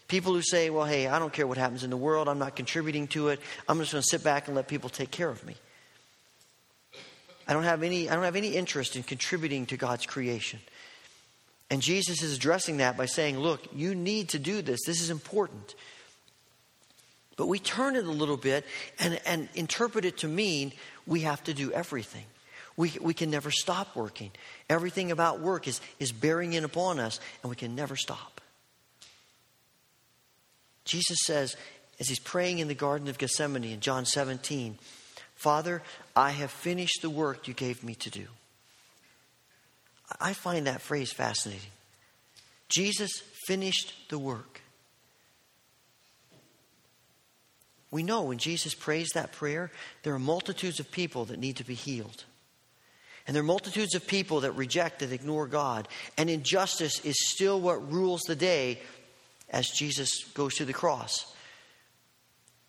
People 0.08 0.32
who 0.32 0.42
say, 0.42 0.70
well, 0.70 0.84
hey, 0.84 1.06
I 1.06 1.18
don't 1.18 1.32
care 1.32 1.46
what 1.46 1.58
happens 1.58 1.84
in 1.84 1.90
the 1.90 1.96
world, 1.96 2.28
I'm 2.28 2.38
not 2.38 2.56
contributing 2.56 3.08
to 3.08 3.28
it, 3.28 3.40
I'm 3.68 3.78
just 3.78 3.92
going 3.92 4.02
to 4.02 4.08
sit 4.08 4.24
back 4.24 4.46
and 4.46 4.56
let 4.56 4.68
people 4.68 4.88
take 4.88 5.10
care 5.10 5.28
of 5.28 5.44
me. 5.44 5.54
I 7.46 7.54
don't 7.54 7.64
have 7.64 7.82
any, 7.82 8.10
I 8.10 8.14
don't 8.14 8.24
have 8.24 8.36
any 8.36 8.54
interest 8.54 8.96
in 8.96 9.02
contributing 9.02 9.66
to 9.66 9.76
God's 9.76 10.04
creation. 10.06 10.60
And 11.70 11.82
Jesus 11.82 12.22
is 12.22 12.34
addressing 12.36 12.78
that 12.78 12.96
by 12.96 13.06
saying, 13.06 13.38
look, 13.38 13.60
you 13.74 13.94
need 13.94 14.30
to 14.30 14.38
do 14.38 14.62
this. 14.62 14.80
This 14.86 15.00
is 15.00 15.10
important. 15.10 15.74
But 17.38 17.46
we 17.46 17.60
turn 17.60 17.94
it 17.94 18.04
a 18.04 18.10
little 18.10 18.36
bit 18.36 18.66
and, 18.98 19.18
and 19.24 19.48
interpret 19.54 20.04
it 20.04 20.18
to 20.18 20.28
mean 20.28 20.72
we 21.06 21.20
have 21.20 21.42
to 21.44 21.54
do 21.54 21.72
everything. 21.72 22.24
We, 22.76 22.92
we 23.00 23.14
can 23.14 23.30
never 23.30 23.52
stop 23.52 23.94
working. 23.94 24.32
Everything 24.68 25.12
about 25.12 25.40
work 25.40 25.68
is, 25.68 25.80
is 26.00 26.10
bearing 26.10 26.52
in 26.52 26.64
upon 26.64 26.98
us, 26.98 27.20
and 27.42 27.48
we 27.48 27.56
can 27.56 27.76
never 27.76 27.94
stop. 27.94 28.40
Jesus 30.84 31.18
says, 31.24 31.56
as 32.00 32.08
he's 32.08 32.18
praying 32.18 32.58
in 32.58 32.66
the 32.66 32.74
Garden 32.74 33.06
of 33.06 33.18
Gethsemane 33.18 33.64
in 33.64 33.80
John 33.80 34.04
17, 34.04 34.76
Father, 35.36 35.82
I 36.16 36.30
have 36.30 36.50
finished 36.50 37.02
the 37.02 37.10
work 37.10 37.46
you 37.46 37.54
gave 37.54 37.84
me 37.84 37.94
to 37.96 38.10
do. 38.10 38.26
I 40.20 40.32
find 40.32 40.66
that 40.66 40.80
phrase 40.80 41.12
fascinating. 41.12 41.70
Jesus 42.68 43.22
finished 43.46 43.94
the 44.08 44.18
work. 44.18 44.60
We 47.90 48.02
know 48.02 48.22
when 48.22 48.38
Jesus 48.38 48.74
prays 48.74 49.08
that 49.14 49.32
prayer, 49.32 49.70
there 50.02 50.14
are 50.14 50.18
multitudes 50.18 50.78
of 50.80 50.90
people 50.90 51.26
that 51.26 51.38
need 51.38 51.56
to 51.56 51.64
be 51.64 51.74
healed. 51.74 52.24
And 53.26 53.34
there 53.34 53.42
are 53.42 53.46
multitudes 53.46 53.94
of 53.94 54.06
people 54.06 54.40
that 54.40 54.52
reject 54.52 55.02
and 55.02 55.12
ignore 55.12 55.46
God. 55.46 55.88
And 56.16 56.30
injustice 56.30 57.04
is 57.04 57.30
still 57.30 57.60
what 57.60 57.92
rules 57.92 58.22
the 58.22 58.36
day 58.36 58.80
as 59.50 59.68
Jesus 59.68 60.24
goes 60.34 60.54
to 60.56 60.64
the 60.64 60.72
cross. 60.72 61.34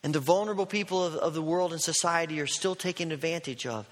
And 0.03 0.15
the 0.15 0.19
vulnerable 0.19 0.65
people 0.65 1.03
of, 1.03 1.15
of 1.15 1.33
the 1.33 1.41
world 1.41 1.71
and 1.71 1.81
society 1.81 2.39
are 2.39 2.47
still 2.47 2.75
taken 2.75 3.11
advantage 3.11 3.65
of. 3.65 3.88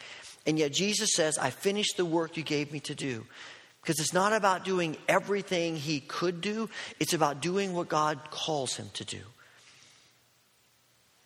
And 0.45 0.57
yet 0.57 0.71
Jesus 0.71 1.09
says, 1.13 1.37
I 1.37 1.49
finished 1.49 1.97
the 1.97 2.05
work 2.05 2.37
you 2.37 2.43
gave 2.43 2.71
me 2.71 2.79
to 2.81 2.95
do. 2.95 3.25
Because 3.81 3.99
it's 3.99 4.13
not 4.13 4.33
about 4.33 4.65
doing 4.65 4.97
everything 5.07 5.77
he 5.77 6.01
could 6.01 6.41
do, 6.41 6.69
it's 6.99 7.13
about 7.13 7.41
doing 7.41 7.73
what 7.73 7.87
God 7.87 8.19
calls 8.29 8.75
him 8.75 8.89
to 8.93 9.05
do. 9.05 9.21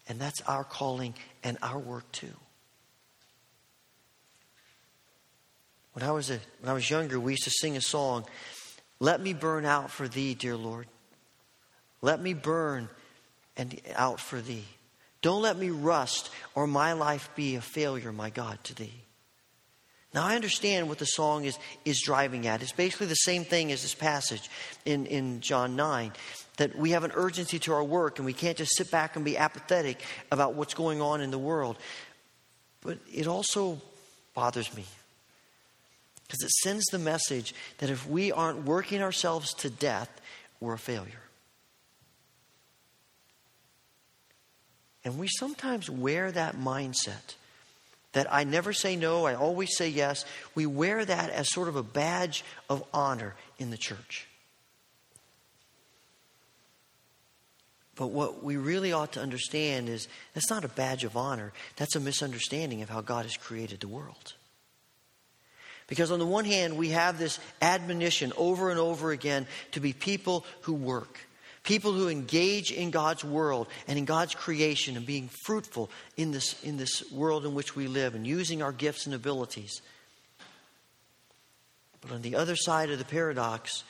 And 0.08 0.20
that's 0.20 0.42
our 0.42 0.64
calling 0.64 1.14
and 1.44 1.58
our 1.62 1.80
work 1.80 2.12
too. 2.12 2.34
When 5.94 6.04
I 6.04 6.12
was 6.12 6.30
a, 6.30 6.40
when 6.60 6.70
I 6.70 6.74
was 6.74 6.90
younger, 6.90 7.20
we 7.20 7.34
used 7.34 7.44
to 7.44 7.52
sing 7.52 7.76
a 7.76 7.82
song, 7.82 8.26
"Let 9.00 9.22
me 9.22 9.34
burn 9.34 9.66
out 9.66 9.92
for 9.92 10.08
thee, 10.08 10.34
dear 10.34 10.56
Lord. 10.56 10.88
Let 12.02 12.22
me 12.22 12.34
burn 12.34 12.90
and 13.58 13.80
out 13.96 14.20
for 14.20 14.42
thee. 14.42 14.66
Don't 15.22 15.42
let 15.42 15.58
me 15.58 15.70
rust 15.70 16.30
or 16.56 16.66
my 16.66 16.94
life 16.94 17.30
be 17.36 17.56
a 17.56 17.62
failure, 17.62 18.12
my 18.12 18.30
God, 18.30 18.64
to 18.66 18.76
thee." 18.76 19.04
Now 20.14 20.26
I 20.26 20.36
understand 20.36 20.90
what 20.90 21.00
the 21.00 21.06
song 21.06 21.46
is 21.46 21.58
is 21.86 22.02
driving 22.02 22.48
at. 22.48 22.62
It's 22.62 22.74
basically 22.74 23.08
the 23.08 23.16
same 23.16 23.46
thing 23.46 23.72
as 23.72 23.82
this 23.82 23.96
passage 23.96 24.50
in, 24.86 25.06
in 25.06 25.40
John 25.40 25.76
9 25.76 26.12
that 26.58 26.76
we 26.78 26.92
have 26.92 27.04
an 27.04 27.12
urgency 27.16 27.60
to 27.60 27.74
our 27.74 27.84
work 27.84 28.20
and 28.20 28.26
we 28.26 28.34
can't 28.34 28.58
just 28.58 28.76
sit 28.76 28.92
back 28.92 29.16
and 29.16 29.24
be 29.24 29.38
apathetic 29.38 30.02
about 30.32 30.54
what's 30.54 30.74
going 30.74 31.02
on 31.02 31.22
in 31.22 31.32
the 31.32 31.40
world. 31.40 31.78
But 32.82 32.98
it 33.12 33.28
also 33.28 33.82
bothers 34.34 34.76
me 34.76 34.86
because 36.28 36.44
it 36.44 36.52
sends 36.64 36.86
the 36.86 37.00
message 37.00 37.54
that 37.78 37.90
if 37.90 38.08
we 38.08 38.32
aren't 38.32 38.66
working 38.66 39.02
ourselves 39.02 39.54
to 39.56 39.70
death, 39.70 40.10
we're 40.60 40.74
a 40.74 40.80
failure. 40.80 41.22
And 45.04 45.18
we 45.18 45.28
sometimes 45.28 45.90
wear 45.90 46.32
that 46.32 46.56
mindset 46.56 47.36
that 48.14 48.32
I 48.32 48.44
never 48.44 48.74
say 48.74 48.96
no, 48.96 49.26
I 49.26 49.36
always 49.36 49.76
say 49.76 49.88
yes. 49.90 50.26
We 50.56 50.66
wear 50.66 51.04
that 51.06 51.30
as 51.30 51.52
sort 51.52 51.68
of 51.68 51.76
a 51.76 51.84
badge 51.84 52.44
of 52.70 52.84
honor 52.94 53.36
in 53.58 53.72
the 53.72 53.78
church. 53.78 54.28
But 57.96 58.08
what 58.08 58.44
we 58.44 58.58
really 58.58 58.94
ought 58.94 59.14
to 59.14 59.22
understand 59.22 59.88
is 59.88 60.08
that's 60.34 60.50
not 60.50 60.66
a 60.66 60.70
badge 60.70 61.04
of 61.04 61.16
honor. 61.16 61.54
That's 61.76 61.96
a 61.96 62.00
misunderstanding 62.00 62.82
of 62.82 62.90
how 62.90 63.02
God 63.02 63.26
has 63.26 63.38
created 63.38 63.80
the 63.80 63.88
world. 63.88 64.34
Because 65.88 66.12
on 66.12 66.20
the 66.20 66.26
one 66.26 66.46
hand, 66.46 66.78
we 66.78 66.90
have 66.90 67.20
this 67.20 67.38
admonition 67.62 68.32
over 68.38 68.72
and 68.72 68.80
over 68.80 69.12
again 69.12 69.46
to 69.74 69.82
be 69.82 69.92
people 69.94 70.46
who 70.62 70.74
work, 70.74 71.20
people 71.64 71.94
who 71.94 72.10
engage 72.10 72.72
in 72.72 72.92
God's 72.92 73.24
world 73.24 73.68
and 73.88 73.98
in 73.98 74.06
God's 74.06 74.34
creation 74.36 74.98
and 74.98 75.06
being 75.06 75.30
fruitful 75.46 75.90
in 76.18 76.32
this, 76.32 76.62
in 76.64 76.78
this 76.78 77.10
world 77.12 77.46
in 77.46 77.54
which 77.54 77.76
we 77.76 77.88
live 77.88 78.16
and 78.16 78.26
using 78.26 78.62
our 78.62 78.72
gifts 78.72 79.06
and 79.06 79.14
abilities. 79.16 79.82
But 82.02 82.12
on 82.12 82.22
the 82.22 82.36
other 82.36 82.56
side 82.56 82.90
of 82.90 82.98
the 82.98 83.06
paradox, 83.06 83.84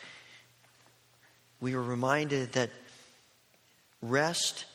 we 1.61 1.73
are 1.75 1.81
reminded 1.81 2.53
that 2.53 2.69
Rest 4.01 4.65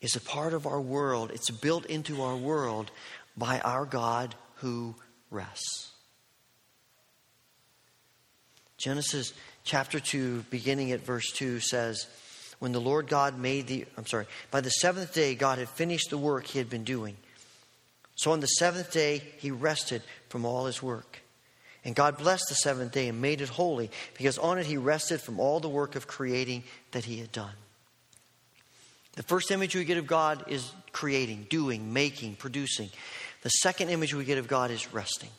is 0.00 0.16
a 0.16 0.20
part 0.20 0.52
of 0.52 0.66
our 0.66 0.80
world, 0.80 1.30
it's 1.30 1.50
built 1.50 1.86
into 1.86 2.22
our 2.22 2.36
world 2.36 2.90
by 3.36 3.60
our 3.60 3.86
God 3.86 4.34
who 4.56 4.94
rests. 5.30 5.92
Genesis 8.76 9.32
chapter 9.64 10.00
2, 10.00 10.44
beginning 10.50 10.92
at 10.92 11.04
verse 11.04 11.30
2, 11.32 11.60
says, 11.60 12.06
When 12.60 12.72
the 12.72 12.80
Lord 12.80 13.08
God 13.08 13.38
made 13.38 13.66
the, 13.66 13.86
I'm 13.96 14.06
sorry, 14.06 14.26
by 14.50 14.60
the 14.60 14.70
seventh 14.70 15.12
day, 15.12 15.34
God 15.34 15.58
had 15.58 15.68
finished 15.68 16.10
the 16.10 16.18
work 16.18 16.46
he 16.46 16.58
had 16.58 16.70
been 16.70 16.84
doing. 16.84 17.16
So 18.16 18.32
on 18.32 18.40
the 18.40 18.46
seventh 18.46 18.92
day, 18.92 19.22
he 19.38 19.50
rested 19.50 20.02
from 20.28 20.44
all 20.44 20.66
his 20.66 20.82
work. 20.82 21.22
And 21.86 21.96
God 21.96 22.18
blessed 22.18 22.44
the 22.50 22.54
seventh 22.54 22.92
day 22.92 23.08
and 23.08 23.22
made 23.22 23.40
it 23.40 23.48
holy, 23.48 23.90
because 24.14 24.36
on 24.36 24.58
it 24.58 24.66
he 24.66 24.76
rested 24.76 25.22
from 25.22 25.40
all 25.40 25.58
the 25.58 25.70
work 25.70 25.96
of 25.96 26.06
creating 26.06 26.62
that 26.92 27.06
he 27.06 27.18
had 27.18 27.32
done. 27.32 27.54
The 29.14 29.22
first 29.22 29.50
image 29.50 29.74
we 29.74 29.86
get 29.86 29.96
of 29.96 30.06
God 30.06 30.44
is 30.48 30.70
creating, 30.92 31.46
doing, 31.48 31.94
making, 31.94 32.36
producing. 32.36 32.90
The 33.42 33.48
second 33.48 33.88
image 33.88 34.14
we 34.14 34.24
get 34.24 34.36
of 34.36 34.48
God 34.48 34.70
is 34.70 34.92
resting. 34.92 35.30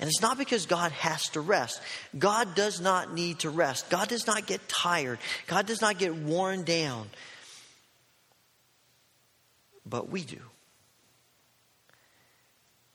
And 0.00 0.08
it's 0.08 0.22
not 0.22 0.38
because 0.38 0.64
God 0.64 0.92
has 0.92 1.28
to 1.30 1.40
rest. 1.40 1.80
God 2.18 2.54
does 2.54 2.80
not 2.80 3.12
need 3.12 3.40
to 3.40 3.50
rest. 3.50 3.90
God 3.90 4.08
does 4.08 4.26
not 4.26 4.46
get 4.46 4.66
tired. 4.66 5.18
God 5.46 5.66
does 5.66 5.82
not 5.82 5.98
get 5.98 6.14
worn 6.14 6.64
down. 6.64 7.10
But 9.84 10.08
we 10.08 10.22
do. 10.22 10.40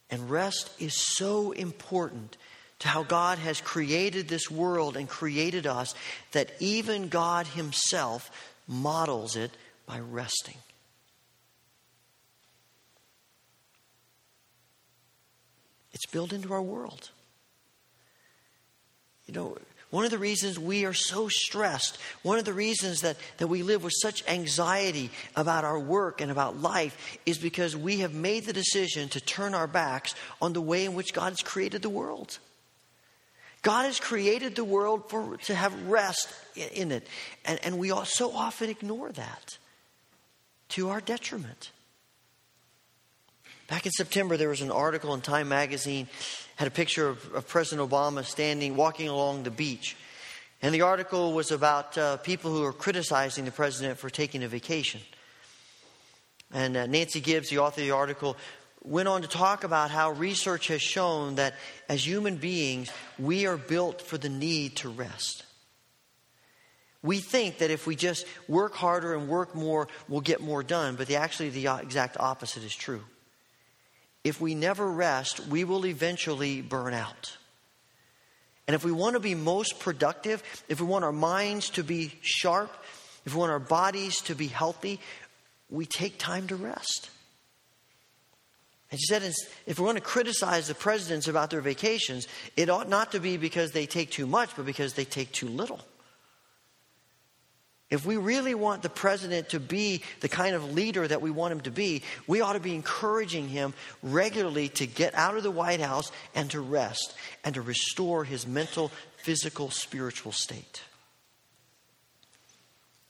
And 0.10 0.32
rest 0.32 0.72
is 0.80 0.96
so 0.96 1.52
important 1.52 2.38
to 2.80 2.88
how 2.88 3.04
God 3.04 3.38
has 3.38 3.62
created 3.62 4.28
this 4.28 4.50
world 4.50 4.98
and 4.98 5.08
created 5.08 5.68
us 5.68 5.94
that 6.32 6.52
even 6.60 7.10
God 7.10 7.46
Himself 7.46 8.32
models 8.68 9.36
it 9.36 9.52
by 9.86 10.00
resting. 10.00 10.58
It's 15.96 16.06
built 16.06 16.34
into 16.34 16.54
our 16.54 16.62
world. 16.62 17.10
You 19.26 19.34
know, 19.34 19.58
One 19.90 20.04
of 20.04 20.12
the 20.12 20.18
reasons 20.18 20.60
we 20.60 20.84
are 20.84 20.94
so 20.94 21.30
stressed, 21.30 21.98
one 22.22 22.38
of 22.38 22.44
the 22.44 22.54
reasons 22.54 23.02
that, 23.02 23.16
that 23.38 23.48
we 23.48 23.64
live 23.64 23.82
with 23.82 23.94
such 23.96 24.28
anxiety 24.28 25.10
about 25.38 25.64
our 25.64 25.80
work 25.80 26.20
and 26.20 26.30
about 26.30 26.62
life 26.62 27.18
is 27.26 27.38
because 27.38 27.78
we 27.78 28.00
have 28.00 28.14
made 28.14 28.44
the 28.44 28.54
decision 28.54 29.08
to 29.10 29.22
turn 29.22 29.56
our 29.56 29.68
backs 29.68 30.14
on 30.42 30.52
the 30.52 30.62
way 30.62 30.84
in 30.84 30.96
which 30.96 31.14
God 31.14 31.32
has 31.32 31.42
created 31.42 31.82
the 31.82 31.90
world. 31.90 32.40
God 33.62 33.86
has 33.86 34.00
created 34.00 34.56
the 34.56 34.66
world 34.66 35.10
for, 35.10 35.38
to 35.38 35.56
have 35.56 35.88
rest 35.88 36.28
in 36.56 36.92
it. 36.92 37.08
And, 37.46 37.58
and 37.64 37.80
we 37.80 37.90
so 38.04 38.32
often 38.32 38.70
ignore 38.70 39.12
that 39.14 39.58
to 40.70 40.90
our 40.90 41.00
detriment. 41.00 41.72
Back 43.68 43.88
in 43.88 43.92
September, 43.92 44.38
there 44.38 44.50
was 44.50 44.62
an 44.62 44.70
article 44.70 45.14
in 45.16 45.22
Time 45.22 45.50
magazine 45.50 46.08
had 46.56 46.68
a 46.68 46.72
picture 46.72 47.08
of, 47.08 47.34
of 47.34 47.48
President 47.48 47.90
Obama 47.90 48.24
standing, 48.24 48.76
walking 48.76 49.10
along 49.10 49.44
the 49.44 49.52
beach. 49.52 49.98
And 50.62 50.74
the 50.74 50.82
article 50.82 51.34
was 51.34 51.52
about 51.52 51.98
uh, 51.98 52.18
people 52.18 52.52
who 52.52 52.64
are 52.64 52.74
criticizing 52.74 53.44
the 53.46 53.52
president 53.52 53.98
for 53.98 54.10
taking 54.10 54.44
a 54.44 54.48
vacation. 54.48 55.02
And 56.54 56.78
uh, 56.78 56.86
Nancy 56.86 57.20
Gibbs, 57.20 57.50
the 57.50 57.58
author 57.58 57.82
of 57.82 57.88
the 57.88 57.92
article, 57.92 58.38
went 58.84 59.08
on 59.08 59.24
to 59.24 59.28
talk 59.28 59.64
about 59.64 59.90
how 59.90 60.12
research 60.12 60.68
has 60.68 60.82
shown 60.82 61.36
that 61.36 61.56
as 61.90 62.06
human 62.06 62.38
beings, 62.38 62.92
we 63.18 63.48
are 63.48 63.58
built 63.58 64.02
for 64.02 64.18
the 64.18 64.30
need 64.30 64.76
to 64.78 64.90
rest. 64.90 65.44
We 67.02 67.18
think 67.18 67.58
that 67.60 67.72
if 67.72 67.86
we 67.86 67.96
just 67.96 68.26
work 68.48 68.76
harder 68.76 69.16
and 69.16 69.28
work 69.28 69.56
more, 69.56 69.88
we'll 70.08 70.22
get 70.22 70.40
more 70.40 70.64
done, 70.64 70.96
but 70.96 71.08
the, 71.08 71.18
actually, 71.18 71.50
the 71.50 71.68
exact 71.82 72.18
opposite 72.20 72.64
is 72.64 72.76
true 72.76 73.04
if 74.26 74.42
we 74.42 74.56
never 74.56 74.90
rest, 74.90 75.48
we 75.48 75.64
will 75.64 75.86
eventually 75.86 76.62
burn 76.62 76.96
out. 76.96 77.38
And 78.68 78.74
if 78.74 78.84
we 78.84 78.92
want 78.92 79.14
to 79.14 79.20
be 79.20 79.36
most 79.36 79.80
productive, 79.80 80.42
if 80.68 80.82
we 80.82 80.88
want 80.88 81.06
our 81.06 81.12
minds 81.12 81.70
to 81.72 81.84
be 81.84 82.12
sharp, 82.22 82.72
if 83.26 83.36
we 83.36 83.40
want 83.40 83.52
our 83.52 83.60
bodies 83.60 84.20
to 84.22 84.34
be 84.34 84.48
healthy, 84.48 85.00
we 85.70 85.86
take 85.86 86.18
time 86.18 86.48
to 86.48 86.56
rest. 86.56 87.12
And 88.90 89.00
she 89.00 89.06
said, 89.06 89.32
if 89.68 89.80
we 89.80 89.86
want 89.86 89.98
to 89.98 90.04
criticize 90.04 90.68
the 90.68 90.74
presidents 90.74 91.28
about 91.28 91.52
their 91.52 91.62
vacations, 91.62 92.28
it 92.58 92.70
ought 92.70 92.90
not 92.90 93.12
to 93.12 93.20
be 93.20 93.38
because 93.38 93.72
they 93.72 93.86
take 93.86 94.10
too 94.10 94.26
much, 94.26 94.56
but 94.56 94.66
because 94.66 94.94
they 94.94 95.06
take 95.06 95.32
too 95.32 95.50
little. 95.50 95.82
If 97.92 98.06
we 98.06 98.18
really 98.18 98.56
want 98.56 98.82
the 98.82 98.90
president 98.90 99.50
to 99.50 99.60
be 99.60 100.02
the 100.22 100.30
kind 100.30 100.56
of 100.56 100.74
leader 100.74 101.08
that 101.08 101.22
we 101.22 101.30
want 101.30 101.52
him 101.52 101.62
to 101.62 101.72
be, 101.72 102.02
we 102.26 102.42
ought 102.42 102.54
to 102.54 102.60
be 102.60 102.74
encouraging 102.74 103.48
him 103.48 103.74
regularly 104.02 104.70
to 104.70 104.88
get 104.88 105.14
out 105.14 105.38
of 105.38 105.44
the 105.44 105.52
White 105.52 105.82
House 105.82 106.12
and 106.34 106.50
to 106.52 106.62
rest 106.62 107.14
and 107.44 107.54
to 107.56 107.62
restore 107.62 108.24
his 108.24 108.48
mental, 108.48 108.92
physical, 109.18 109.70
spiritual 109.70 110.32
state. 110.32 110.82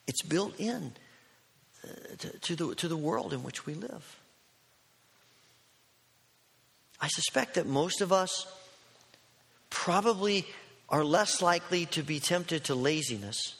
It's 0.07 0.21
built 0.21 0.59
in 0.59 0.91
uh, 1.83 1.87
to, 2.17 2.39
to, 2.39 2.55
the, 2.55 2.75
to 2.75 2.87
the 2.89 2.97
world 2.97 3.31
in 3.31 3.43
which 3.43 3.65
we 3.65 3.75
live. 3.75 4.19
I 6.99 7.07
suspect 7.07 7.55
that 7.55 7.65
most 7.65 8.01
of 8.01 8.11
us 8.11 8.45
probably 9.69 10.45
are 10.89 11.03
less 11.03 11.41
likely 11.41 11.85
to 11.87 12.03
be 12.03 12.19
tempted 12.19 12.65
to 12.65 12.75
laziness 12.75 13.55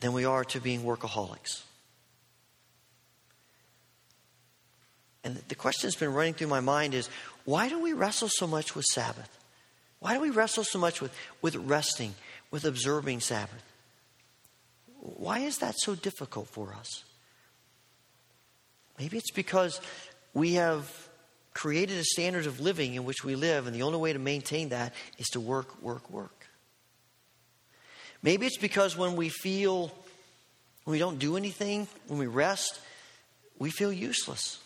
than 0.00 0.12
we 0.12 0.24
are 0.24 0.44
to 0.44 0.60
being 0.60 0.82
workaholics. 0.82 1.62
And 5.24 5.36
the 5.48 5.54
question 5.54 5.88
that's 5.88 5.98
been 5.98 6.12
running 6.12 6.34
through 6.34 6.46
my 6.46 6.60
mind 6.60 6.94
is 6.94 7.08
why 7.44 7.68
do 7.68 7.80
we 7.80 7.92
wrestle 7.92 8.28
so 8.30 8.46
much 8.46 8.76
with 8.76 8.84
Sabbath? 8.84 9.28
Why 9.98 10.14
do 10.14 10.20
we 10.20 10.30
wrestle 10.30 10.62
so 10.62 10.78
much 10.78 11.00
with, 11.00 11.12
with 11.42 11.56
resting, 11.56 12.14
with 12.50 12.64
observing 12.64 13.20
Sabbath? 13.20 13.62
Why 15.00 15.40
is 15.40 15.58
that 15.58 15.74
so 15.78 15.94
difficult 15.94 16.48
for 16.48 16.72
us? 16.74 17.04
Maybe 18.98 19.16
it's 19.18 19.32
because 19.32 19.80
we 20.32 20.54
have 20.54 21.08
created 21.54 21.98
a 21.98 22.04
standard 22.04 22.46
of 22.46 22.60
living 22.60 22.94
in 22.94 23.04
which 23.04 23.24
we 23.24 23.34
live, 23.34 23.66
and 23.66 23.74
the 23.74 23.82
only 23.82 23.98
way 23.98 24.12
to 24.12 24.18
maintain 24.18 24.68
that 24.68 24.92
is 25.18 25.26
to 25.28 25.40
work, 25.40 25.82
work, 25.82 26.10
work. 26.10 26.35
Maybe 28.22 28.46
it's 28.46 28.58
because 28.58 28.96
when 28.96 29.16
we 29.16 29.28
feel, 29.28 29.92
when 30.84 30.92
we 30.92 30.98
don't 30.98 31.18
do 31.18 31.36
anything, 31.36 31.88
when 32.08 32.18
we 32.18 32.26
rest, 32.26 32.80
we 33.58 33.70
feel 33.70 33.92
useless. 33.92 34.58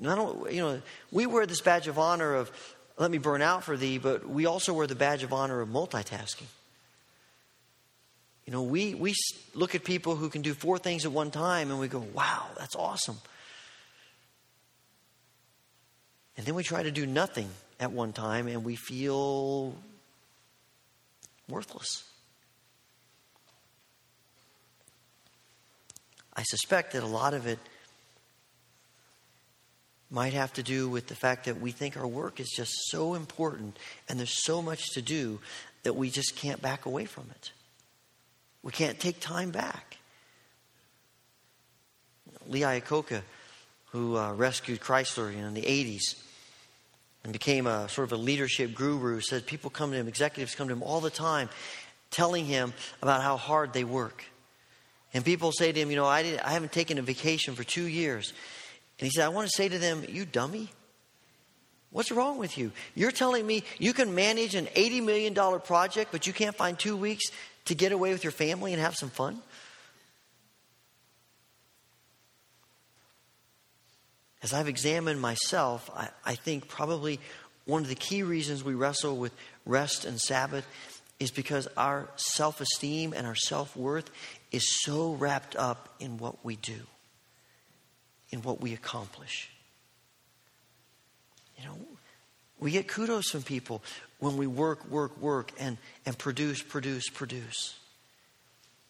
Not, 0.00 0.52
you 0.52 0.60
know, 0.60 0.82
we 1.10 1.26
wear 1.26 1.46
this 1.46 1.60
badge 1.60 1.86
of 1.86 1.98
honor 1.98 2.34
of, 2.34 2.50
let 2.98 3.10
me 3.10 3.18
burn 3.18 3.42
out 3.42 3.64
for 3.64 3.76
thee, 3.76 3.98
but 3.98 4.28
we 4.28 4.46
also 4.46 4.72
wear 4.72 4.86
the 4.86 4.94
badge 4.94 5.22
of 5.22 5.32
honor 5.32 5.60
of 5.60 5.68
multitasking. 5.68 6.46
You 8.46 8.52
know, 8.52 8.62
we, 8.62 8.94
we 8.94 9.14
look 9.54 9.74
at 9.74 9.84
people 9.84 10.16
who 10.16 10.28
can 10.28 10.42
do 10.42 10.54
four 10.54 10.78
things 10.78 11.04
at 11.04 11.12
one 11.12 11.30
time 11.30 11.70
and 11.70 11.78
we 11.78 11.88
go, 11.88 12.04
wow, 12.12 12.46
that's 12.58 12.74
awesome. 12.74 13.18
And 16.36 16.46
then 16.46 16.54
we 16.54 16.62
try 16.62 16.82
to 16.82 16.90
do 16.90 17.06
nothing 17.06 17.48
at 17.78 17.92
one 17.92 18.12
time 18.12 18.48
and 18.48 18.64
we 18.64 18.74
feel 18.74 19.74
worthless. 21.48 22.04
I 26.34 26.42
suspect 26.44 26.92
that 26.92 27.02
a 27.02 27.06
lot 27.06 27.34
of 27.34 27.46
it 27.46 27.58
might 30.10 30.32
have 30.34 30.52
to 30.54 30.62
do 30.62 30.88
with 30.88 31.06
the 31.06 31.14
fact 31.14 31.46
that 31.46 31.60
we 31.60 31.72
think 31.72 31.96
our 31.96 32.06
work 32.06 32.38
is 32.38 32.50
just 32.54 32.72
so 32.90 33.14
important 33.14 33.78
and 34.08 34.18
there's 34.18 34.44
so 34.44 34.60
much 34.60 34.90
to 34.90 35.02
do 35.02 35.40
that 35.82 35.94
we 35.94 36.10
just 36.10 36.36
can't 36.36 36.60
back 36.60 36.86
away 36.86 37.04
from 37.04 37.24
it. 37.30 37.52
We 38.62 38.72
can't 38.72 39.00
take 39.00 39.20
time 39.20 39.50
back. 39.50 39.96
Lee 42.46 42.60
Iacocca, 42.60 43.22
who 43.86 44.16
uh, 44.16 44.32
rescued 44.34 44.80
Chrysler 44.80 45.34
in 45.34 45.54
the 45.54 45.62
80s, 45.62 46.22
and 47.24 47.32
became 47.32 47.66
a 47.66 47.88
sort 47.88 48.08
of 48.08 48.12
a 48.12 48.22
leadership 48.22 48.74
guru. 48.74 49.20
Said 49.20 49.46
people 49.46 49.70
come 49.70 49.90
to 49.92 49.96
him, 49.96 50.08
executives 50.08 50.54
come 50.54 50.68
to 50.68 50.74
him 50.74 50.82
all 50.82 51.00
the 51.00 51.10
time, 51.10 51.48
telling 52.10 52.44
him 52.44 52.72
about 53.00 53.22
how 53.22 53.36
hard 53.36 53.72
they 53.72 53.84
work. 53.84 54.24
And 55.14 55.24
people 55.24 55.52
say 55.52 55.72
to 55.72 55.80
him, 55.80 55.90
you 55.90 55.96
know, 55.96 56.06
I, 56.06 56.38
I 56.42 56.52
haven't 56.52 56.72
taken 56.72 56.98
a 56.98 57.02
vacation 57.02 57.54
for 57.54 57.64
two 57.64 57.84
years. 57.84 58.32
And 58.98 59.06
he 59.06 59.10
said, 59.10 59.24
I 59.24 59.28
want 59.28 59.48
to 59.48 59.56
say 59.56 59.68
to 59.68 59.78
them, 59.78 60.04
you 60.08 60.24
dummy. 60.24 60.70
What's 61.90 62.10
wrong 62.10 62.38
with 62.38 62.56
you? 62.56 62.72
You're 62.94 63.10
telling 63.10 63.46
me 63.46 63.64
you 63.78 63.92
can 63.92 64.14
manage 64.14 64.54
an 64.54 64.66
$80 64.66 65.04
million 65.04 65.60
project, 65.60 66.10
but 66.10 66.26
you 66.26 66.32
can't 66.32 66.56
find 66.56 66.78
two 66.78 66.96
weeks 66.96 67.24
to 67.66 67.74
get 67.74 67.92
away 67.92 68.12
with 68.12 68.24
your 68.24 68.32
family 68.32 68.72
and 68.72 68.80
have 68.80 68.94
some 68.94 69.10
fun? 69.10 69.42
As 74.42 74.52
I've 74.52 74.68
examined 74.68 75.20
myself, 75.20 75.90
I, 75.94 76.08
I 76.24 76.34
think 76.34 76.68
probably 76.68 77.20
one 77.64 77.82
of 77.82 77.88
the 77.88 77.94
key 77.94 78.22
reasons 78.22 78.64
we 78.64 78.74
wrestle 78.74 79.16
with 79.16 79.32
rest 79.64 80.04
and 80.04 80.20
Sabbath 80.20 80.66
is 81.20 81.30
because 81.30 81.68
our 81.76 82.08
self 82.16 82.60
esteem 82.60 83.12
and 83.12 83.26
our 83.26 83.36
self 83.36 83.76
worth 83.76 84.10
is 84.50 84.64
so 84.82 85.12
wrapped 85.12 85.54
up 85.54 85.88
in 86.00 86.18
what 86.18 86.44
we 86.44 86.56
do, 86.56 86.80
in 88.30 88.42
what 88.42 88.60
we 88.60 88.72
accomplish. 88.72 89.48
You 91.56 91.66
know, 91.66 91.76
we 92.58 92.72
get 92.72 92.88
kudos 92.88 93.30
from 93.30 93.42
people 93.42 93.82
when 94.18 94.36
we 94.36 94.48
work, 94.48 94.88
work, 94.90 95.16
work, 95.20 95.52
and, 95.58 95.78
and 96.04 96.18
produce, 96.18 96.62
produce, 96.62 97.08
produce. 97.08 97.76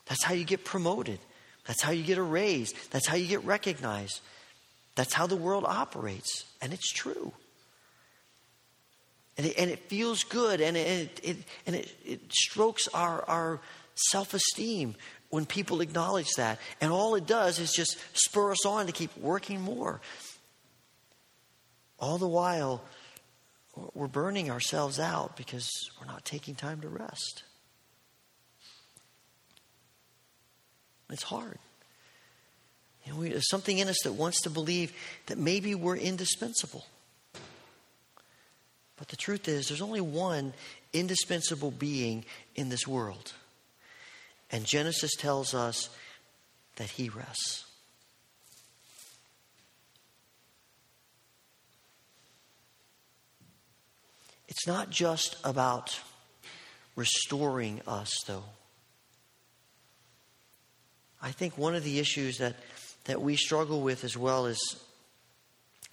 That's 0.07 0.25
how 0.25 0.33
you 0.35 0.45
get 0.45 0.65
promoted. 0.65 1.19
That's 1.67 1.83
how 1.83 1.93
you 1.93 2.03
get 2.03 2.19
a 2.19 2.23
raise. 2.23 2.73
That's 2.91 3.07
how 3.07 3.17
you 3.17 3.27
get 3.27 3.45
recognized. 3.45 4.21
That's 4.95 5.15
how 5.15 5.27
the 5.27 5.37
world 5.37 5.65
operates, 5.67 6.45
and 6.61 6.73
it's 6.73 6.91
true. 6.91 7.33
And 9.39 9.47
it, 9.47 9.59
and 9.59 9.71
it 9.71 9.79
feels 9.79 10.25
good, 10.25 10.61
and 10.61 10.77
it, 10.77 11.21
it 11.23 11.37
and 11.67 11.77
it, 11.77 11.95
it 12.05 12.33
strokes 12.33 12.89
our, 12.89 13.25
our 13.27 13.61
self 13.95 14.35
esteem 14.35 14.95
when 15.31 15.47
people 15.47 15.81
acknowledge 15.81 16.29
that. 16.37 16.59
And 16.81 16.93
all 16.93 17.15
it 17.15 17.27
does 17.27 17.59
is 17.59 17.73
just 17.73 17.97
spur 18.13 18.53
us 18.53 18.67
on 18.67 18.87
to 18.87 18.93
keep 18.93 19.17
working 19.17 19.63
more. 19.63 20.03
All 21.99 22.19
the 22.19 22.29
while, 22.29 22.83
we're 23.95 24.09
burning 24.09 24.51
ourselves 24.51 25.01
out 25.01 25.37
because 25.37 25.71
we're 25.99 26.07
not 26.07 26.25
taking 26.27 26.55
time 26.55 26.83
to 26.83 26.89
rest. 26.89 27.45
It's 31.09 31.23
hard. 31.23 31.59
Know, 33.07 33.17
we, 33.17 33.31
there's 33.31 33.49
something 33.49 33.79
in 33.79 33.89
us 33.89 33.99
that 34.05 34.13
wants 34.13 34.41
to 34.43 34.51
believe 34.51 34.93
that 35.27 35.39
maybe 35.39 35.75
we're 35.75 35.97
indispensable. 35.97 36.87
But 38.97 39.09
the 39.09 39.17
truth 39.17 39.49
is, 39.49 39.69
there's 39.69 39.83
only 39.83 40.01
one 40.01 40.53
indispensable 40.93 41.73
being 41.73 42.25
in 42.55 42.69
this 42.69 42.87
world. 42.87 43.33
And 44.51 44.65
Genesis 44.65 45.17
tells 45.17 45.55
us 45.55 45.89
that 46.77 46.91
he 46.91 47.09
rests. 47.09 47.65
It's 54.47 54.67
not 54.67 54.91
just 54.91 55.37
about 55.45 55.99
restoring 56.95 57.81
us, 57.87 58.11
though. 58.27 58.45
I 61.23 61.31
think 61.31 61.57
one 61.57 61.75
of 61.75 61.85
the 61.85 61.99
issues 61.99 62.39
that, 62.39 62.57
that 63.05 63.21
we 63.21 63.37
struggle 63.37 63.81
with 63.81 64.05
as 64.05 64.17
well 64.17 64.47
is 64.47 64.77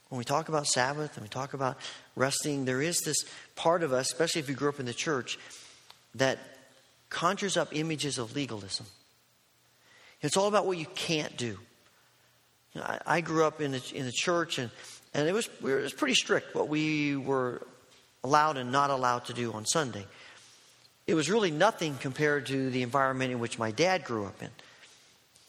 when 0.10 0.17
we 0.17 0.26
talk 0.26 0.50
about 0.50 0.67
Sabbath 0.67 1.15
and 1.15 1.24
we 1.24 1.30
talk 1.30 1.54
about 1.54 1.78
resting, 2.15 2.65
there 2.65 2.82
is 2.82 3.00
this 3.02 3.17
part 3.56 3.84
of 3.84 3.93
us, 3.93 4.12
especially 4.12 4.39
if 4.39 4.50
you 4.50 4.56
grew 4.56 4.69
up 4.69 4.80
in 4.80 4.86
the 4.86 4.93
church, 4.93 5.38
that 6.15 6.39
conjures 7.10 7.58
up 7.58 7.69
images 7.76 8.17
of 8.17 8.36
legalism. 8.36 8.88
It's 10.22 10.36
all 10.36 10.48
about 10.48 10.65
what 10.65 10.78
you 10.78 10.88
can't 10.95 11.36
do. 11.38 11.58
You 12.74 12.82
know, 12.82 12.84
I, 12.84 13.00
I, 13.06 13.22
grew 13.22 13.45
up 13.45 13.62
in 13.62 13.72
the, 13.72 13.91
in 13.95 14.06
the 14.06 14.12
church, 14.12 14.60
and, 14.60 14.69
and 15.13 15.28
it, 15.28 15.32
was, 15.32 15.48
it 15.48 15.63
was 15.63 15.93
pretty 15.93 16.13
strict 16.13 16.54
what 16.54 16.67
we 16.67 17.15
were 17.15 17.65
allowed 18.24 18.58
and 18.58 18.72
not 18.72 18.89
allowed 18.89 19.26
to 19.26 19.34
do 19.34 19.54
on 19.54 19.65
Sunday. 19.65 20.06
It 21.08 21.15
was 21.15 21.30
really 21.30 21.52
nothing 21.52 21.95
compared 21.98 22.48
to 22.48 22.69
the 22.69 22.84
environment 22.84 23.32
in 23.32 23.39
which 23.39 23.58
my 23.58 23.72
dad 23.72 24.04
grew 24.04 24.26
up 24.26 24.41
in. 24.41 24.50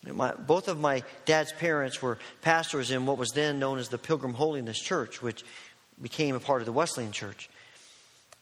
My, 0.07 0.33
both 0.33 0.69
of 0.69 0.81
my 0.81 1.03
dad's 1.27 1.53
parents 1.53 2.01
were 2.01 2.19
pastors 2.41 2.91
in 2.91 3.05
what 3.05 3.19
was 3.19 3.31
then 3.31 3.59
known 3.59 3.79
as 3.79 3.89
the 3.89 3.99
Pilgrim 3.99 4.33
Holiness 4.33 4.81
Church, 4.81 5.21
which 5.21 5.45
became 6.01 6.35
a 6.35 6.41
part 6.41 6.63
of 6.63 6.67
the 6.67 6.73
Wesleyan 6.73 7.13
Church. 7.13 7.51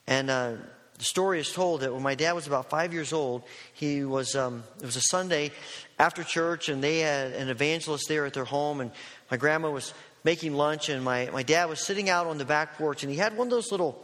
And 0.07 0.29
uh, 0.29 0.53
the 0.97 1.03
story 1.03 1.39
is 1.39 1.51
told 1.51 1.81
that 1.81 1.93
when 1.93 2.01
my 2.01 2.15
dad 2.15 2.33
was 2.33 2.47
about 2.47 2.69
five 2.69 2.93
years 2.93 3.13
old, 3.13 3.43
he 3.73 4.03
was 4.03 4.35
um, 4.35 4.63
it 4.79 4.85
was 4.85 4.95
a 4.95 5.01
Sunday 5.01 5.51
after 5.97 6.23
church, 6.23 6.69
and 6.69 6.81
they 6.83 6.99
had 6.99 7.33
an 7.33 7.49
evangelist 7.49 8.07
there 8.07 8.25
at 8.25 8.33
their 8.33 8.45
home, 8.45 8.79
and 8.79 8.91
my 9.29 9.37
grandma 9.37 9.69
was 9.69 9.93
making 10.23 10.53
lunch, 10.53 10.89
and 10.89 11.03
my, 11.03 11.29
my 11.31 11.43
dad 11.43 11.69
was 11.69 11.79
sitting 11.79 12.09
out 12.09 12.27
on 12.27 12.37
the 12.37 12.45
back 12.45 12.77
porch, 12.77 13.03
and 13.03 13.11
he 13.11 13.17
had 13.17 13.37
one 13.37 13.47
of 13.47 13.51
those 13.51 13.71
little 13.71 14.01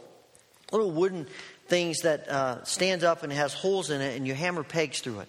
little 0.72 0.90
wooden 0.90 1.26
things 1.68 1.98
that 2.02 2.28
uh, 2.28 2.64
stands 2.64 3.04
up 3.04 3.22
and 3.22 3.32
has 3.32 3.52
holes 3.52 3.90
in 3.90 4.00
it, 4.00 4.16
and 4.16 4.26
you 4.26 4.34
hammer 4.34 4.62
pegs 4.62 5.00
through 5.00 5.20
it. 5.20 5.28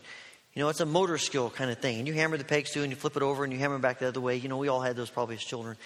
You 0.58 0.64
know, 0.64 0.70
it's 0.70 0.80
a 0.80 0.88
motor 0.88 1.20
skill 1.20 1.52
kind 1.52 1.70
of 1.70 1.78
thing. 1.78 2.00
And 2.00 2.08
you 2.08 2.16
hammer 2.16 2.36
the 2.36 2.44
pegs 2.44 2.72
too, 2.72 2.82
and 2.82 2.92
you 2.92 2.96
flip 2.96 3.16
it 3.16 3.22
over, 3.22 3.44
and 3.44 3.54
you 3.54 3.60
hammer 3.60 3.76
it 3.76 3.82
back 3.84 4.00
the 4.00 4.08
other 4.08 4.20
way. 4.20 4.38
You 4.38 4.50
know, 4.50 4.58
we 4.58 4.70
all 4.70 4.82
had 4.82 4.96
those 4.96 5.12
probably 5.12 5.36
as 5.36 5.44
children. 5.44 5.78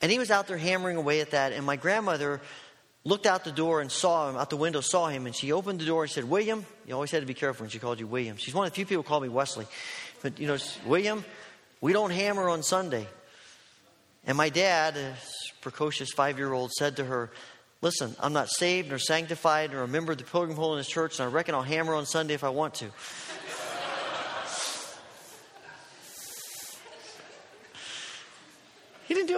And 0.00 0.12
he 0.12 0.20
was 0.20 0.30
out 0.30 0.46
there 0.46 0.56
hammering 0.56 0.96
away 0.96 1.20
at 1.22 1.32
that, 1.32 1.52
and 1.52 1.66
my 1.66 1.74
grandmother 1.74 2.40
looked 3.02 3.26
out 3.26 3.42
the 3.42 3.50
door 3.50 3.80
and 3.80 3.90
saw 3.90 4.30
him, 4.30 4.36
out 4.36 4.48
the 4.48 4.56
window, 4.56 4.80
saw 4.80 5.08
him, 5.08 5.26
and 5.26 5.34
she 5.34 5.50
opened 5.50 5.80
the 5.80 5.84
door 5.84 6.04
and 6.04 6.12
said, 6.12 6.22
William, 6.22 6.64
you 6.86 6.94
always 6.94 7.10
had 7.10 7.18
to 7.18 7.26
be 7.26 7.34
careful 7.34 7.64
when 7.64 7.70
she 7.70 7.80
called 7.80 7.98
you 7.98 8.06
William. 8.06 8.36
She's 8.36 8.54
one 8.54 8.64
of 8.64 8.70
the 8.70 8.76
few 8.76 8.86
people 8.86 9.02
who 9.02 9.08
call 9.08 9.18
me 9.18 9.28
Wesley. 9.28 9.66
But, 10.22 10.38
you 10.38 10.46
know, 10.46 10.58
William, 10.86 11.24
we 11.80 11.92
don't 11.92 12.12
hammer 12.12 12.48
on 12.48 12.62
Sunday. 12.62 13.08
And 14.24 14.38
my 14.38 14.50
dad, 14.50 14.96
a 14.96 15.16
precocious 15.62 16.12
five 16.12 16.38
year 16.38 16.52
old, 16.52 16.70
said 16.70 16.98
to 16.98 17.04
her, 17.04 17.32
Listen, 17.82 18.14
I'm 18.20 18.32
not 18.32 18.50
saved 18.50 18.88
nor 18.88 18.98
sanctified 18.98 19.72
nor 19.72 19.82
a 19.82 19.88
member 19.88 20.12
of 20.12 20.18
the 20.18 20.24
Pilgrim 20.24 20.56
Holiness 20.56 20.86
Church, 20.88 21.18
and 21.18 21.28
I 21.28 21.32
reckon 21.32 21.56
I'll 21.56 21.62
hammer 21.62 21.94
on 21.94 22.06
Sunday 22.06 22.34
if 22.34 22.44
I 22.44 22.48
want 22.48 22.74
to. 22.74 22.86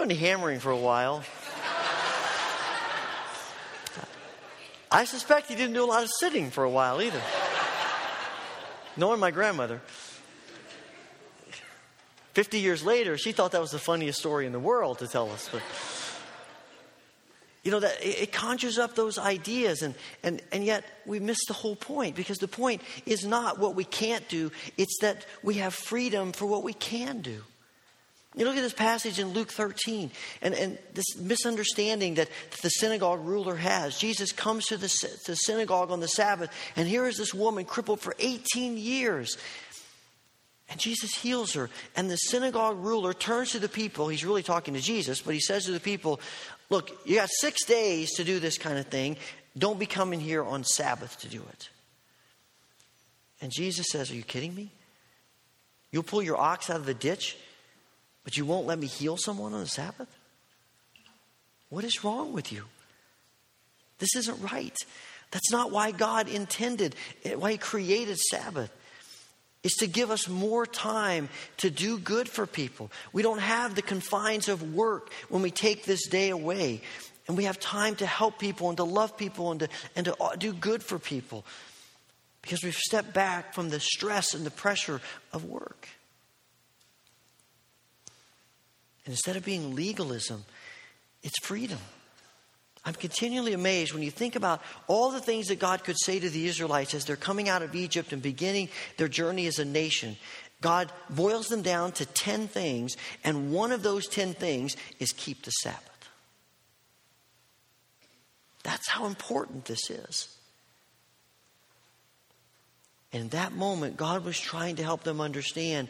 Any 0.01 0.15
hammering 0.15 0.59
for 0.59 0.71
a 0.71 0.77
while. 0.77 1.23
I 4.89 5.03
suspect 5.03 5.47
he 5.47 5.55
didn't 5.55 5.73
do 5.73 5.83
a 5.83 5.85
lot 5.85 6.03
of 6.03 6.09
sitting 6.19 6.51
for 6.51 6.63
a 6.63 6.69
while 6.69 7.01
either. 7.01 7.21
Knowing 8.95 9.19
my 9.19 9.29
grandmother. 9.31 9.81
50 12.33 12.59
years 12.59 12.83
later, 12.83 13.17
she 13.17 13.33
thought 13.33 13.51
that 13.51 13.59
was 13.61 13.71
the 13.71 13.79
funniest 13.79 14.19
story 14.19 14.45
in 14.45 14.53
the 14.53 14.59
world 14.59 14.99
to 14.99 15.07
tell 15.07 15.29
us. 15.31 15.49
But, 15.51 15.61
you 17.63 17.71
know, 17.71 17.81
that 17.81 17.97
it 18.01 18.31
conjures 18.31 18.79
up 18.79 18.95
those 18.95 19.17
ideas, 19.17 19.81
and, 19.81 19.95
and, 20.23 20.41
and 20.53 20.63
yet 20.63 20.85
we 21.05 21.19
miss 21.19 21.39
the 21.47 21.53
whole 21.53 21.75
point 21.75 22.15
because 22.15 22.37
the 22.37 22.47
point 22.47 22.81
is 23.05 23.25
not 23.25 23.59
what 23.59 23.75
we 23.75 23.83
can't 23.83 24.27
do, 24.29 24.51
it's 24.77 24.99
that 25.01 25.25
we 25.43 25.55
have 25.55 25.73
freedom 25.73 26.31
for 26.31 26.45
what 26.45 26.63
we 26.63 26.73
can 26.73 27.21
do. 27.21 27.43
You 28.35 28.45
look 28.45 28.57
at 28.57 28.61
this 28.61 28.73
passage 28.73 29.17
in 29.17 29.29
Luke 29.29 29.51
13 29.51 30.11
and, 30.41 30.53
and 30.53 30.77
this 30.93 31.17
misunderstanding 31.17 32.15
that 32.15 32.29
the 32.61 32.69
synagogue 32.69 33.25
ruler 33.25 33.55
has. 33.55 33.97
Jesus 33.97 34.31
comes 34.31 34.67
to 34.67 34.77
the, 34.77 34.87
to 34.87 35.31
the 35.31 35.35
synagogue 35.35 35.89
on 35.89 35.99
the 35.99 36.07
Sabbath, 36.07 36.51
and 36.75 36.87
here 36.87 37.07
is 37.07 37.17
this 37.17 37.33
woman 37.33 37.65
crippled 37.65 38.01
for 38.01 38.15
18 38.19 38.77
years. 38.77 39.37
And 40.69 40.79
Jesus 40.79 41.15
heals 41.15 41.53
her. 41.53 41.71
And 41.95 42.11
the 42.11 42.17
synagogue 42.17 42.77
ruler 42.77 43.13
turns 43.13 43.51
to 43.51 43.59
the 43.59 43.67
people. 43.67 44.07
He's 44.07 44.23
really 44.23 44.43
talking 44.43 44.75
to 44.75 44.79
Jesus, 44.79 45.19
but 45.21 45.33
he 45.33 45.39
says 45.39 45.65
to 45.65 45.71
the 45.71 45.79
people, 45.79 46.19
Look, 46.69 46.91
you 47.05 47.15
got 47.15 47.29
six 47.31 47.65
days 47.65 48.13
to 48.17 48.23
do 48.23 48.37
this 48.37 48.59
kind 48.59 48.77
of 48.77 48.85
thing. 48.85 49.17
Don't 49.57 49.79
be 49.79 49.87
coming 49.87 50.19
here 50.19 50.43
on 50.43 50.63
Sabbath 50.63 51.19
to 51.21 51.27
do 51.27 51.41
it. 51.49 51.69
And 53.41 53.51
Jesus 53.51 53.87
says, 53.89 54.11
Are 54.11 54.15
you 54.15 54.21
kidding 54.21 54.53
me? 54.53 54.71
You'll 55.91 56.03
pull 56.03 56.21
your 56.21 56.37
ox 56.37 56.69
out 56.69 56.75
of 56.75 56.85
the 56.85 56.93
ditch 56.93 57.35
but 58.29 58.37
you 58.37 58.45
won't 58.45 58.67
let 58.67 58.77
me 58.77 58.85
heal 58.85 59.17
someone 59.17 59.55
on 59.55 59.61
the 59.61 59.65
Sabbath? 59.65 60.07
What 61.69 61.83
is 61.83 62.03
wrong 62.03 62.31
with 62.31 62.51
you? 62.51 62.65
This 63.97 64.15
isn't 64.15 64.51
right. 64.51 64.77
That's 65.31 65.51
not 65.51 65.71
why 65.71 65.89
God 65.89 66.29
intended, 66.29 66.95
eh, 67.25 67.33
why 67.33 67.53
He 67.53 67.57
created 67.57 68.19
Sabbath. 68.19 68.69
Is 69.63 69.73
to 69.79 69.87
give 69.87 70.11
us 70.11 70.29
more 70.29 70.67
time 70.67 71.27
to 71.57 71.71
do 71.71 71.97
good 71.97 72.29
for 72.29 72.45
people. 72.45 72.91
We 73.13 73.23
don't 73.23 73.39
have 73.39 73.73
the 73.73 73.81
confines 73.81 74.47
of 74.47 74.75
work 74.75 75.11
when 75.29 75.41
we 75.41 75.49
take 75.49 75.85
this 75.85 76.07
day 76.07 76.29
away. 76.29 76.83
And 77.27 77.35
we 77.35 77.45
have 77.45 77.59
time 77.59 77.95
to 77.95 78.05
help 78.05 78.37
people 78.37 78.69
and 78.69 78.77
to 78.77 78.83
love 78.83 79.17
people 79.17 79.49
and 79.49 79.61
to, 79.61 79.69
and 79.95 80.05
to 80.05 80.15
uh, 80.21 80.35
do 80.35 80.53
good 80.53 80.83
for 80.83 80.99
people. 80.99 81.45
Because 82.43 82.63
we've 82.63 82.75
stepped 82.75 83.11
back 83.11 83.55
from 83.55 83.71
the 83.71 83.79
stress 83.79 84.35
and 84.35 84.45
the 84.45 84.51
pressure 84.51 85.01
of 85.33 85.45
work. 85.45 85.89
And 88.98 88.98
instead 89.09 89.35
of 89.35 89.43
being 89.43 89.75
legalism, 89.75 90.45
it's 91.23 91.39
freedom. 91.45 91.79
I'm 92.85 92.93
continually 92.93 93.53
amazed 93.53 93.93
when 93.93 94.03
you 94.03 94.11
think 94.11 94.35
about 94.35 94.61
all 94.87 95.11
the 95.11 95.19
things 95.19 95.47
that 95.47 95.59
God 95.59 95.83
could 95.83 95.99
say 95.99 96.19
to 96.19 96.29
the 96.29 96.47
Israelites 96.47 96.93
as 96.93 97.05
they're 97.05 97.17
coming 97.17 97.49
out 97.49 97.61
of 97.61 97.75
Egypt 97.75 98.13
and 98.13 98.21
beginning 98.21 98.69
their 98.97 99.09
journey 99.09 99.47
as 99.47 99.59
a 99.59 99.65
nation. 99.65 100.15
God 100.61 100.91
boils 101.09 101.47
them 101.47 101.61
down 101.61 101.91
to 101.93 102.05
10 102.05 102.47
things, 102.47 102.95
and 103.23 103.51
one 103.51 103.71
of 103.71 103.83
those 103.83 104.07
10 104.07 104.33
things 104.33 104.75
is 104.99 105.11
keep 105.11 105.43
the 105.43 105.51
Sabbath. 105.51 106.09
That's 108.63 108.89
how 108.89 109.05
important 109.05 109.65
this 109.65 109.89
is. 109.89 110.35
In 113.11 113.29
that 113.29 113.53
moment, 113.53 113.97
God 113.97 114.23
was 114.23 114.39
trying 114.39 114.75
to 114.75 114.83
help 114.83 115.03
them 115.03 115.19
understand 115.19 115.89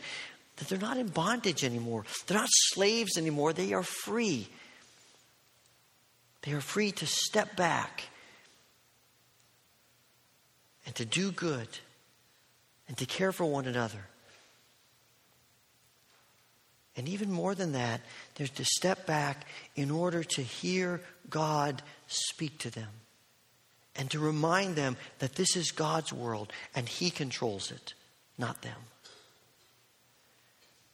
that 0.60 0.68
they're 0.68 0.78
not 0.78 0.98
in 0.98 1.08
bondage 1.08 1.64
anymore. 1.64 2.06
They're 2.28 2.38
not 2.38 2.50
slaves 2.52 3.18
anymore. 3.18 3.54
They 3.54 3.74
are 3.74 3.84
free. 3.84 4.48
They 6.44 6.52
are 6.52 6.62
free 6.62 6.92
to 6.92 7.06
step 7.06 7.56
back 7.56 8.04
and 10.86 10.94
to 10.96 11.06
do 11.06 11.32
good 11.32 11.68
and 12.88 12.98
to 12.98 13.06
care 13.06 13.32
for 13.32 13.46
one 13.46 13.66
another. 13.66 14.06
And 16.96 17.08
even 17.08 17.32
more 17.32 17.56
than 17.56 17.72
that, 17.74 18.02
there's 18.36 18.50
to 18.52 18.66
step 18.66 19.06
back 19.06 19.46
in 19.76 19.90
order 19.90 20.24
to 20.24 20.42
hear 20.42 21.02
God 21.30 21.82
speak 22.08 22.58
to 22.60 22.70
them 22.70 22.90
and 23.96 24.12
to 24.12 24.20
remind 24.20 24.76
them 24.76 24.98
that 25.20 25.36
this 25.36 25.56
is 25.56 25.72
God's 25.72 26.12
world 26.12 26.52
and 26.76 26.90
He 26.90 27.10
controls 27.10 27.72
it, 27.72 27.94
not 28.38 28.62
them. 28.62 28.76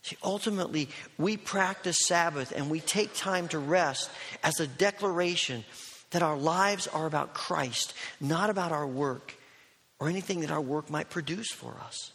See, 0.06 0.18
ultimately, 0.24 0.90
we 1.18 1.36
practice 1.36 1.98
Sabbath 2.06 2.54
and 2.56 2.70
we 2.70 2.80
take 2.80 3.16
time 3.16 3.48
to 3.48 3.58
rest 3.58 4.12
as 4.44 4.60
a 4.60 4.68
declaration 4.68 5.66
that 6.12 6.22
our 6.22 6.38
lives 6.38 6.86
are 6.86 7.08
about 7.08 7.34
Christ, 7.34 7.96
not 8.22 8.52
about 8.52 8.72
our 8.72 8.86
work 8.86 9.34
or 10.00 10.08
anything 10.08 10.42
that 10.42 10.52
our 10.52 10.62
work 10.62 10.92
might 10.92 11.10
produce 11.10 11.52
for 11.52 11.76
us. 11.84 12.12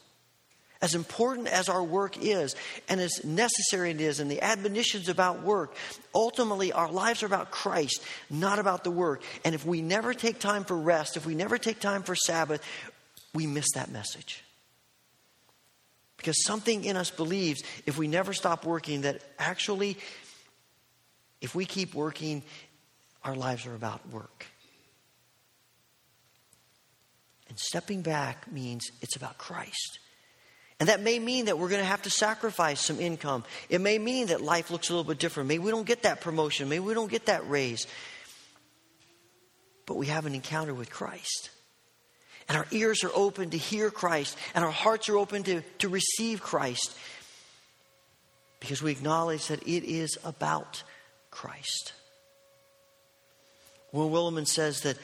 As 0.81 0.95
important 0.95 1.49
as 1.49 1.69
our 1.69 1.83
work 1.83 2.17
is, 2.23 2.55
and 2.89 3.01
as 3.01 3.25
necessary 3.25 3.91
it 3.91 4.01
is, 4.01 4.21
and 4.21 4.31
the 4.31 4.41
admonitions 4.41 5.09
about 5.09 5.43
work, 5.43 5.75
ultimately 6.15 6.73
our 6.73 6.93
lives 6.93 7.25
are 7.25 7.27
about 7.27 7.51
Christ, 7.51 8.05
not 8.31 8.61
about 8.61 8.85
the 8.85 8.93
work. 8.93 9.21
And 9.45 9.53
if 9.53 9.67
we 9.67 9.83
never 9.83 10.15
take 10.15 10.39
time 10.39 10.63
for 10.63 10.77
rest, 10.77 11.17
if 11.17 11.27
we 11.27 11.35
never 11.35 11.59
take 11.59 11.81
time 11.81 12.05
for 12.05 12.15
Sabbath, 12.15 12.63
we 13.35 13.49
miss 13.49 13.67
that 13.75 13.91
message. 13.91 14.45
Because 16.21 16.45
something 16.45 16.85
in 16.85 16.99
us 16.99 17.11
believes 17.11 17.63
if 17.87 17.97
we 17.97 18.07
never 18.07 18.35
stop 18.35 18.67
working, 18.67 19.01
that 19.01 19.23
actually, 19.39 19.97
if 21.41 21.55
we 21.55 21.65
keep 21.65 21.95
working, 21.95 22.43
our 23.25 23.35
lives 23.35 23.65
are 23.65 23.75
about 23.75 24.07
work. 24.11 24.45
And 27.49 27.59
stepping 27.59 28.03
back 28.03 28.53
means 28.53 28.91
it's 29.01 29.17
about 29.17 29.39
Christ. 29.39 29.99
And 30.79 30.91
that 30.91 31.01
may 31.01 31.19
mean 31.19 31.47
that 31.47 31.59
we're 31.59 31.71
going 31.71 31.81
to 31.81 31.89
have 31.89 32.03
to 32.03 32.11
sacrifice 32.11 32.85
some 32.85 33.01
income. 33.01 33.45
It 33.71 33.81
may 33.81 33.99
mean 33.99 34.27
that 34.27 34.43
life 34.43 34.71
looks 34.71 34.91
a 34.91 34.93
little 34.93 35.09
bit 35.09 35.19
different. 35.19 35.49
Maybe 35.49 35.65
we 35.65 35.71
don't 35.71 35.87
get 35.87 36.03
that 36.03 36.21
promotion. 36.21 36.69
Maybe 36.69 36.81
we 36.81 36.93
don't 36.93 37.11
get 37.11 37.27
that 37.27 37.49
raise. 37.49 37.87
But 39.87 39.97
we 39.97 40.09
have 40.09 40.27
an 40.27 40.35
encounter 40.35 40.75
with 40.75 40.91
Christ. 40.91 41.49
And 42.51 42.59
our 42.59 42.67
ears 42.73 43.05
are 43.05 43.13
open 43.15 43.51
to 43.51 43.57
hear 43.57 43.93
Christ, 43.93 44.37
and 44.57 44.65
our 44.65 44.73
hearts 44.73 45.09
are 45.09 45.17
open 45.17 45.45
to, 45.45 45.63
to 45.79 45.89
receive 45.89 46.43
Christ 46.43 46.97
because 48.59 48.83
we 48.83 48.91
acknowledge 48.91 49.47
that 49.47 49.63
it 49.63 49.85
is 49.85 50.19
about 50.25 50.83
Christ. 51.31 51.93
Will 53.93 54.11
Willimon 54.11 54.49
says 54.49 54.81
that 54.81 54.99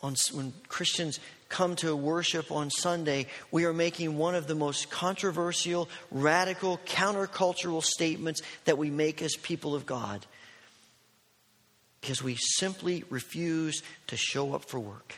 on, 0.00 0.14
when 0.32 0.52
Christians 0.68 1.18
come 1.48 1.74
to 1.76 1.96
worship 1.96 2.52
on 2.52 2.70
Sunday, 2.70 3.26
we 3.50 3.64
are 3.64 3.72
making 3.72 4.16
one 4.16 4.36
of 4.36 4.46
the 4.46 4.54
most 4.54 4.90
controversial, 4.90 5.88
radical, 6.12 6.78
countercultural 6.86 7.82
statements 7.82 8.42
that 8.64 8.78
we 8.78 8.90
make 8.90 9.22
as 9.22 9.34
people 9.34 9.74
of 9.74 9.86
God. 9.86 10.24
Because 12.00 12.22
we 12.22 12.36
simply 12.36 13.02
refuse 13.10 13.82
to 14.06 14.16
show 14.16 14.54
up 14.54 14.66
for 14.66 14.78
work. 14.78 15.16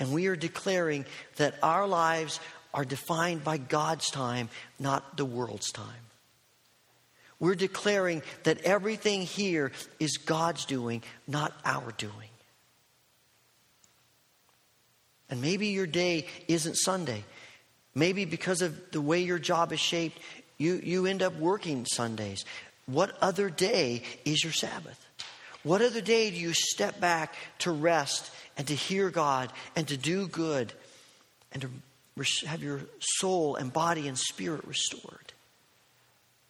And 0.00 0.12
we 0.12 0.26
are 0.26 0.36
declaring 0.36 1.04
that 1.36 1.54
our 1.62 1.86
lives 1.86 2.40
are 2.72 2.84
defined 2.84 3.44
by 3.44 3.58
God's 3.58 4.10
time, 4.10 4.48
not 4.78 5.16
the 5.16 5.26
world's 5.26 5.70
time. 5.70 5.86
We're 7.38 7.54
declaring 7.54 8.22
that 8.44 8.62
everything 8.62 9.22
here 9.22 9.72
is 9.98 10.16
God's 10.16 10.64
doing, 10.64 11.02
not 11.28 11.52
our 11.64 11.92
doing. 11.92 12.30
And 15.28 15.40
maybe 15.40 15.68
your 15.68 15.86
day 15.86 16.26
isn't 16.48 16.74
Sunday. 16.74 17.24
Maybe 17.94 18.24
because 18.24 18.62
of 18.62 18.90
the 18.92 19.00
way 19.00 19.20
your 19.20 19.38
job 19.38 19.72
is 19.72 19.80
shaped, 19.80 20.18
you, 20.58 20.80
you 20.82 21.06
end 21.06 21.22
up 21.22 21.36
working 21.36 21.86
Sundays. 21.86 22.44
What 22.86 23.16
other 23.20 23.48
day 23.48 24.02
is 24.24 24.42
your 24.42 24.52
Sabbath? 24.52 25.06
What 25.62 25.82
other 25.82 26.00
day 26.00 26.30
do 26.30 26.36
you 26.36 26.52
step 26.54 27.00
back 27.00 27.34
to 27.60 27.70
rest 27.70 28.30
and 28.56 28.66
to 28.68 28.74
hear 28.74 29.10
God 29.10 29.52
and 29.76 29.86
to 29.88 29.96
do 29.96 30.26
good 30.26 30.72
and 31.52 31.62
to 31.62 32.46
have 32.46 32.62
your 32.62 32.80
soul 32.98 33.56
and 33.56 33.72
body 33.72 34.08
and 34.08 34.16
spirit 34.16 34.66
restored? 34.66 35.32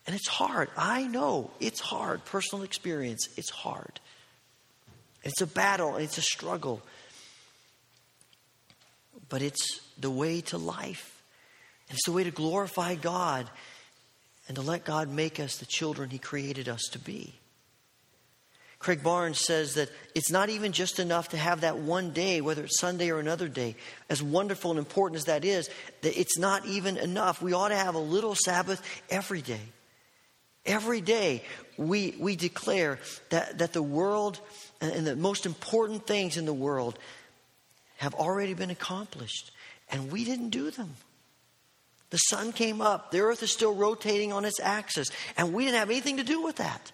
And 0.07 0.15
it's 0.15 0.29
hard. 0.29 0.71
I 0.77 1.07
know 1.07 1.51
it's 1.61 1.81
hard. 1.81 2.25
Personal 2.25 2.65
experience, 2.65 3.29
it's 3.37 3.51
hard. 3.51 4.01
It's 5.23 5.41
a 5.41 5.47
battle, 5.47 5.97
it's 5.97 6.19
a 6.19 6.23
struggle. 6.23 6.81
But 9.29 9.43
it's 9.43 9.81
the 9.99 10.11
way 10.11 10.41
to 10.43 10.59
life. 10.59 11.23
And 11.89 11.97
it's 11.97 12.07
the 12.07 12.13
way 12.13 12.25
to 12.25 12.31
glorify 12.31 12.95
God 12.95 13.51
and 14.49 14.57
to 14.57 14.63
let 14.63 14.85
God 14.85 15.09
make 15.09 15.39
us 15.39 15.57
the 15.57 15.67
children 15.67 16.11
He 16.11 16.19
created 16.19 16.69
us 16.69 16.83
to 16.93 16.99
be. 16.99 17.35
Craig 18.81 19.03
Barnes 19.03 19.39
says 19.39 19.75
that 19.75 19.91
it's 20.15 20.31
not 20.31 20.49
even 20.49 20.73
just 20.73 20.99
enough 20.99 21.29
to 21.29 21.37
have 21.37 21.61
that 21.61 21.77
one 21.77 22.13
day, 22.13 22.41
whether 22.41 22.65
it's 22.65 22.81
Sunday 22.81 23.11
or 23.11 23.21
another 23.21 23.47
day, 23.47 23.77
as 24.09 24.23
wonderful 24.23 24.71
and 24.71 24.79
important 24.79 25.19
as 25.19 25.27
that 25.27 25.45
is, 25.45 25.69
that 26.01 26.19
it's 26.19 26.39
not 26.39 26.65
even 26.65 26.97
enough. 26.97 27.43
We 27.43 27.53
ought 27.53 27.69
to 27.69 27.77
have 27.77 27.95
a 27.95 27.99
little 27.99 28.35
Sabbath 28.35 28.83
every 29.11 29.43
day. 29.43 29.61
Every 30.65 31.03
day 31.03 31.45
we, 31.77 32.17
we 32.19 32.37
declare 32.37 32.99
that, 33.29 33.59
that 33.59 33.75
the 33.75 33.83
world 33.83 34.41
and 34.81 35.07
the 35.07 35.15
most 35.15 35.45
important 35.45 36.07
things 36.07 36.39
in 36.39 36.47
the 36.47 36.55
world 36.55 36.99
have 37.99 38.15
already 38.15 38.55
been 38.55 38.71
accomplished, 38.71 39.51
and 39.91 40.11
we 40.11 40.25
didn't 40.25 40.51
do 40.51 40.71
them. 40.71 40.97
The 42.09 42.17
sun 42.17 42.53
came 42.53 42.81
up, 42.81 43.11
the 43.11 43.21
earth 43.21 43.43
is 43.43 43.53
still 43.53 43.75
rotating 43.75 44.33
on 44.33 44.47
its 44.47 44.59
axis, 44.59 45.11
and 45.37 45.53
we 45.53 45.67
didn't 45.67 45.81
have 45.81 45.91
anything 45.91 46.17
to 46.17 46.25
do 46.25 46.43
with 46.43 46.57
that. 46.57 46.93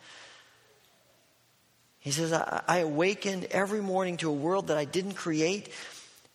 He 2.06 2.12
says, 2.12 2.32
I, 2.32 2.62
I 2.68 2.78
awakened 2.78 3.46
every 3.46 3.80
morning 3.80 4.16
to 4.18 4.30
a 4.30 4.32
world 4.32 4.68
that 4.68 4.76
I 4.76 4.84
didn't 4.84 5.14
create 5.14 5.72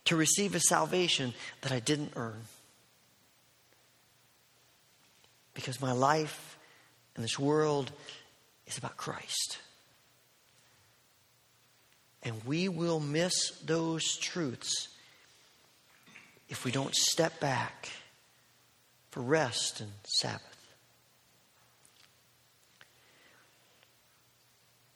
to 0.04 0.18
receive 0.18 0.54
a 0.54 0.60
salvation 0.60 1.34
that 1.62 1.72
I 1.72 1.80
didn't 1.80 2.12
earn. 2.18 2.42
Because 5.54 5.80
my 5.80 5.94
life 5.94 6.58
in 7.16 7.22
this 7.22 7.40
world 7.40 7.90
is 8.68 8.78
about 8.78 8.98
Christ. 8.98 9.60
And 12.22 12.44
we 12.44 12.68
will 12.68 13.00
miss 13.00 13.52
those 13.66 14.18
truths 14.18 14.90
if 16.50 16.66
we 16.66 16.72
don't 16.72 16.94
step 16.94 17.40
back 17.40 17.88
for 19.12 19.22
rest 19.22 19.80
and 19.80 19.92
Sabbath. 20.04 20.51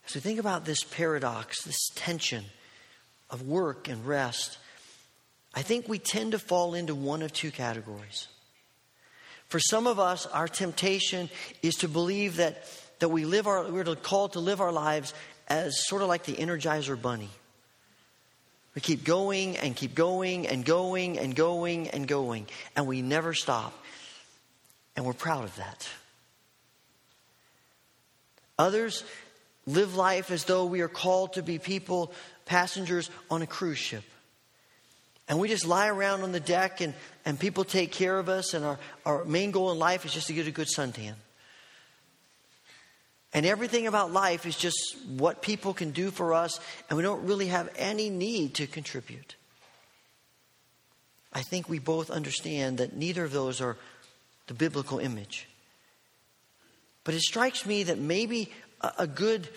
As 0.07 0.15
we 0.15 0.21
think 0.21 0.39
about 0.39 0.65
this 0.65 0.83
paradox, 0.83 1.63
this 1.63 1.89
tension 1.95 2.45
of 3.29 3.41
work 3.41 3.87
and 3.87 4.05
rest, 4.05 4.57
I 5.53 5.61
think 5.61 5.87
we 5.87 5.99
tend 5.99 6.33
to 6.33 6.39
fall 6.39 6.75
into 6.75 6.93
one 6.93 7.21
of 7.21 7.33
two 7.33 7.51
categories. 7.51 8.27
For 9.47 9.59
some 9.59 9.87
of 9.87 9.99
us, 9.99 10.25
our 10.27 10.47
temptation 10.47 11.29
is 11.61 11.75
to 11.75 11.87
believe 11.87 12.37
that, 12.37 12.65
that 12.99 13.09
we 13.09 13.25
live 13.25 13.47
our, 13.47 13.69
we're 13.71 13.95
called 13.95 14.33
to 14.33 14.39
live 14.39 14.61
our 14.61 14.71
lives 14.71 15.13
as 15.47 15.85
sort 15.87 16.01
of 16.01 16.07
like 16.07 16.25
the 16.25 16.33
Energizer 16.33 16.99
Bunny. 16.99 17.29
We 18.73 18.81
keep 18.81 19.05
going 19.05 19.55
and 19.57 19.75
keep 19.75 19.95
going 19.95 20.47
and 20.47 20.65
going 20.65 21.17
and 21.17 21.33
going 21.33 21.89
and 21.89 22.07
going, 22.07 22.47
and 22.75 22.85
we 22.85 23.01
never 23.01 23.33
stop. 23.33 23.73
And 24.95 25.05
we're 25.05 25.13
proud 25.13 25.45
of 25.45 25.55
that. 25.55 25.87
Others 28.57 29.03
live 29.65 29.95
life 29.95 30.31
as 30.31 30.45
though 30.45 30.65
we 30.65 30.81
are 30.81 30.87
called 30.87 31.33
to 31.33 31.43
be 31.43 31.59
people, 31.59 32.11
passengers 32.45 33.09
on 33.29 33.41
a 33.41 33.47
cruise 33.47 33.77
ship. 33.77 34.03
And 35.27 35.39
we 35.39 35.47
just 35.47 35.65
lie 35.65 35.87
around 35.87 36.21
on 36.21 36.31
the 36.31 36.39
deck 36.39 36.81
and, 36.81 36.93
and 37.25 37.39
people 37.39 37.63
take 37.63 37.91
care 37.91 38.19
of 38.19 38.29
us, 38.29 38.53
and 38.53 38.63
our, 38.63 38.79
our 39.05 39.25
main 39.25 39.51
goal 39.51 39.71
in 39.71 39.79
life 39.79 40.05
is 40.05 40.13
just 40.13 40.27
to 40.27 40.33
get 40.33 40.47
a 40.47 40.51
good 40.51 40.67
suntan. 40.67 41.13
And 43.33 43.45
everything 43.45 43.87
about 43.87 44.13
life 44.13 44.45
is 44.45 44.55
just 44.55 44.95
what 45.17 45.41
people 45.41 45.73
can 45.73 45.91
do 45.91 46.11
for 46.11 46.33
us, 46.33 46.59
and 46.89 46.95
we 46.95 47.03
don't 47.03 47.25
really 47.25 47.47
have 47.47 47.69
any 47.75 48.09
need 48.09 48.53
to 48.55 48.67
contribute. 48.67 49.35
I 51.33 51.41
think 51.41 51.67
we 51.67 51.79
both 51.79 52.09
understand 52.09 52.77
that 52.77 52.95
neither 52.95 53.25
of 53.25 53.33
those 53.33 53.59
are 53.59 53.75
the 54.47 54.53
biblical 54.53 54.99
image. 54.99 55.49
But 57.03 57.13
it 57.13 57.21
strikes 57.21 57.65
me 57.65 57.83
that 57.83 57.99
maybe 57.99 58.51
a, 58.81 59.07
good 59.07 59.47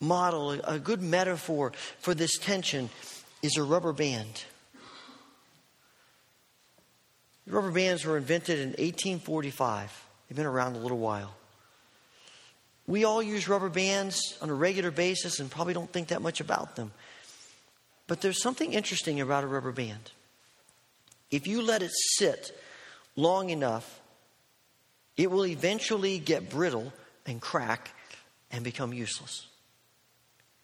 model, 0.00 0.52
a 0.52 0.78
good 0.78 1.02
metaphor 1.02 1.72
for 1.98 2.14
this 2.14 2.38
tension 2.38 2.90
is 3.42 3.56
a 3.56 3.62
rubber 3.62 3.92
band. 3.92 4.44
Rubber 7.46 7.72
bands 7.72 8.04
were 8.04 8.16
invented 8.16 8.58
in 8.58 8.68
1845. 8.68 10.06
They've 10.28 10.36
been 10.36 10.46
around 10.46 10.76
a 10.76 10.78
little 10.78 10.98
while. 10.98 11.34
We 12.86 13.04
all 13.04 13.22
use 13.22 13.48
rubber 13.48 13.68
bands 13.68 14.38
on 14.40 14.50
a 14.50 14.54
regular 14.54 14.90
basis 14.90 15.40
and 15.40 15.50
probably 15.50 15.74
don't 15.74 15.92
think 15.92 16.08
that 16.08 16.22
much 16.22 16.40
about 16.40 16.76
them. 16.76 16.92
But 18.06 18.20
there's 18.20 18.42
something 18.42 18.72
interesting 18.72 19.20
about 19.20 19.44
a 19.44 19.46
rubber 19.46 19.72
band. 19.72 20.10
If 21.30 21.46
you 21.46 21.62
let 21.62 21.82
it 21.82 21.92
sit 21.92 22.56
long 23.16 23.50
enough, 23.50 24.00
it 25.16 25.30
will 25.30 25.46
eventually 25.46 26.18
get 26.18 26.50
brittle 26.50 26.92
and 27.26 27.40
crack 27.40 27.90
and 28.52 28.62
become 28.62 28.92
useless. 28.92 29.46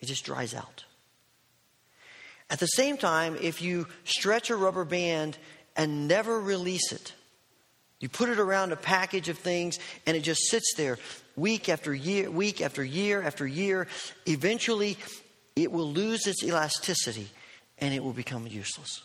It 0.00 0.06
just 0.06 0.24
dries 0.24 0.54
out. 0.54 0.84
At 2.50 2.60
the 2.60 2.66
same 2.66 2.96
time, 2.96 3.36
if 3.40 3.60
you 3.60 3.86
stretch 4.04 4.50
a 4.50 4.56
rubber 4.56 4.84
band 4.84 5.36
and 5.78 6.08
never 6.08 6.40
release 6.40 6.92
it. 6.92 7.14
You 8.00 8.08
put 8.08 8.28
it 8.28 8.38
around 8.38 8.72
a 8.72 8.76
package 8.76 9.28
of 9.28 9.38
things 9.38 9.78
and 10.06 10.16
it 10.16 10.20
just 10.20 10.42
sits 10.50 10.74
there 10.76 10.98
week 11.36 11.68
after 11.68 11.94
year, 11.94 12.30
week 12.30 12.60
after 12.60 12.84
year 12.84 13.22
after 13.22 13.46
year. 13.46 13.86
Eventually, 14.26 14.98
it 15.56 15.72
will 15.72 15.90
lose 15.90 16.26
its 16.26 16.42
elasticity 16.44 17.28
and 17.78 17.94
it 17.94 18.02
will 18.02 18.12
become 18.12 18.46
useless. 18.46 19.02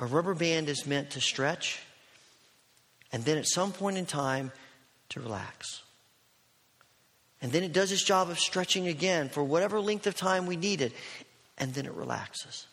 A 0.00 0.06
rubber 0.06 0.34
band 0.34 0.68
is 0.68 0.86
meant 0.86 1.10
to 1.10 1.20
stretch 1.20 1.80
and 3.12 3.24
then 3.24 3.38
at 3.38 3.46
some 3.46 3.72
point 3.72 3.96
in 3.96 4.06
time 4.06 4.50
to 5.10 5.20
relax. 5.20 5.83
And 7.44 7.52
then 7.52 7.62
it 7.62 7.74
does 7.74 7.92
its 7.92 8.02
job 8.02 8.30
of 8.30 8.38
stretching 8.38 8.88
again 8.88 9.28
for 9.28 9.44
whatever 9.44 9.78
length 9.78 10.06
of 10.06 10.16
time 10.16 10.46
we 10.46 10.56
need 10.56 10.80
it, 10.80 10.94
and 11.58 11.74
then 11.74 11.84
it 11.84 11.92
relaxes. 11.92 12.64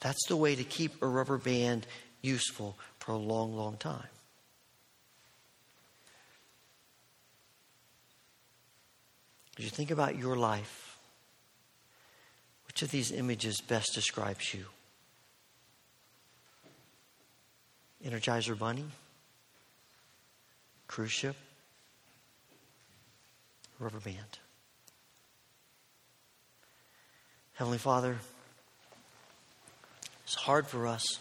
That's 0.00 0.26
the 0.26 0.34
way 0.34 0.56
to 0.56 0.64
keep 0.64 1.00
a 1.00 1.06
rubber 1.06 1.38
band 1.38 1.86
useful 2.22 2.76
for 2.98 3.12
a 3.12 3.16
long, 3.16 3.56
long 3.56 3.76
time. 3.76 4.08
As 9.56 9.64
you 9.64 9.70
think 9.70 9.92
about 9.92 10.18
your 10.18 10.34
life, 10.34 10.98
which 12.66 12.82
of 12.82 12.90
these 12.90 13.12
images 13.12 13.60
best 13.60 13.94
describes 13.94 14.52
you? 14.52 14.64
Energizer 18.04 18.58
Bunny? 18.58 18.86
Cruise 20.88 21.12
ship? 21.12 21.36
Rubber 23.78 24.00
band? 24.00 24.38
Heavenly 27.54 27.78
Father, 27.78 28.16
it's 30.24 30.34
hard 30.34 30.66
for 30.66 30.86
us. 30.86 31.18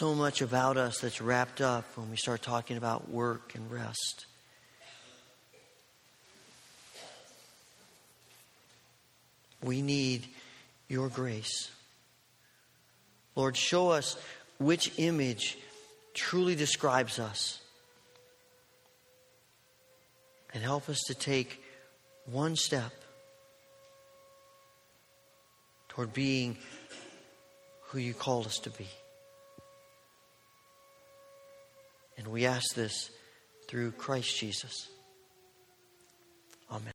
so 0.00 0.14
much 0.14 0.40
about 0.40 0.76
us 0.76 1.00
that's 1.00 1.20
wrapped 1.20 1.60
up 1.60 1.84
when 1.96 2.10
we 2.10 2.16
start 2.16 2.40
talking 2.40 2.76
about 2.76 3.10
work 3.10 3.54
and 3.54 3.70
rest. 3.70 4.24
We 9.62 9.82
need 9.82 10.26
your 10.88 11.08
grace. 11.08 11.70
Lord, 13.36 13.56
show 13.56 13.90
us 13.90 14.16
which 14.58 14.98
image 14.98 15.58
truly 16.14 16.54
describes 16.54 17.18
us. 17.18 17.60
And 20.52 20.62
help 20.62 20.88
us 20.88 20.98
to 21.06 21.14
take 21.14 21.62
one 22.26 22.56
step 22.56 22.92
toward 25.88 26.12
being 26.12 26.56
who 27.88 27.98
you 27.98 28.14
called 28.14 28.46
us 28.46 28.58
to 28.58 28.70
be. 28.70 28.88
And 32.16 32.28
we 32.28 32.46
ask 32.46 32.74
this 32.74 33.10
through 33.68 33.92
Christ 33.92 34.36
Jesus. 34.36 34.88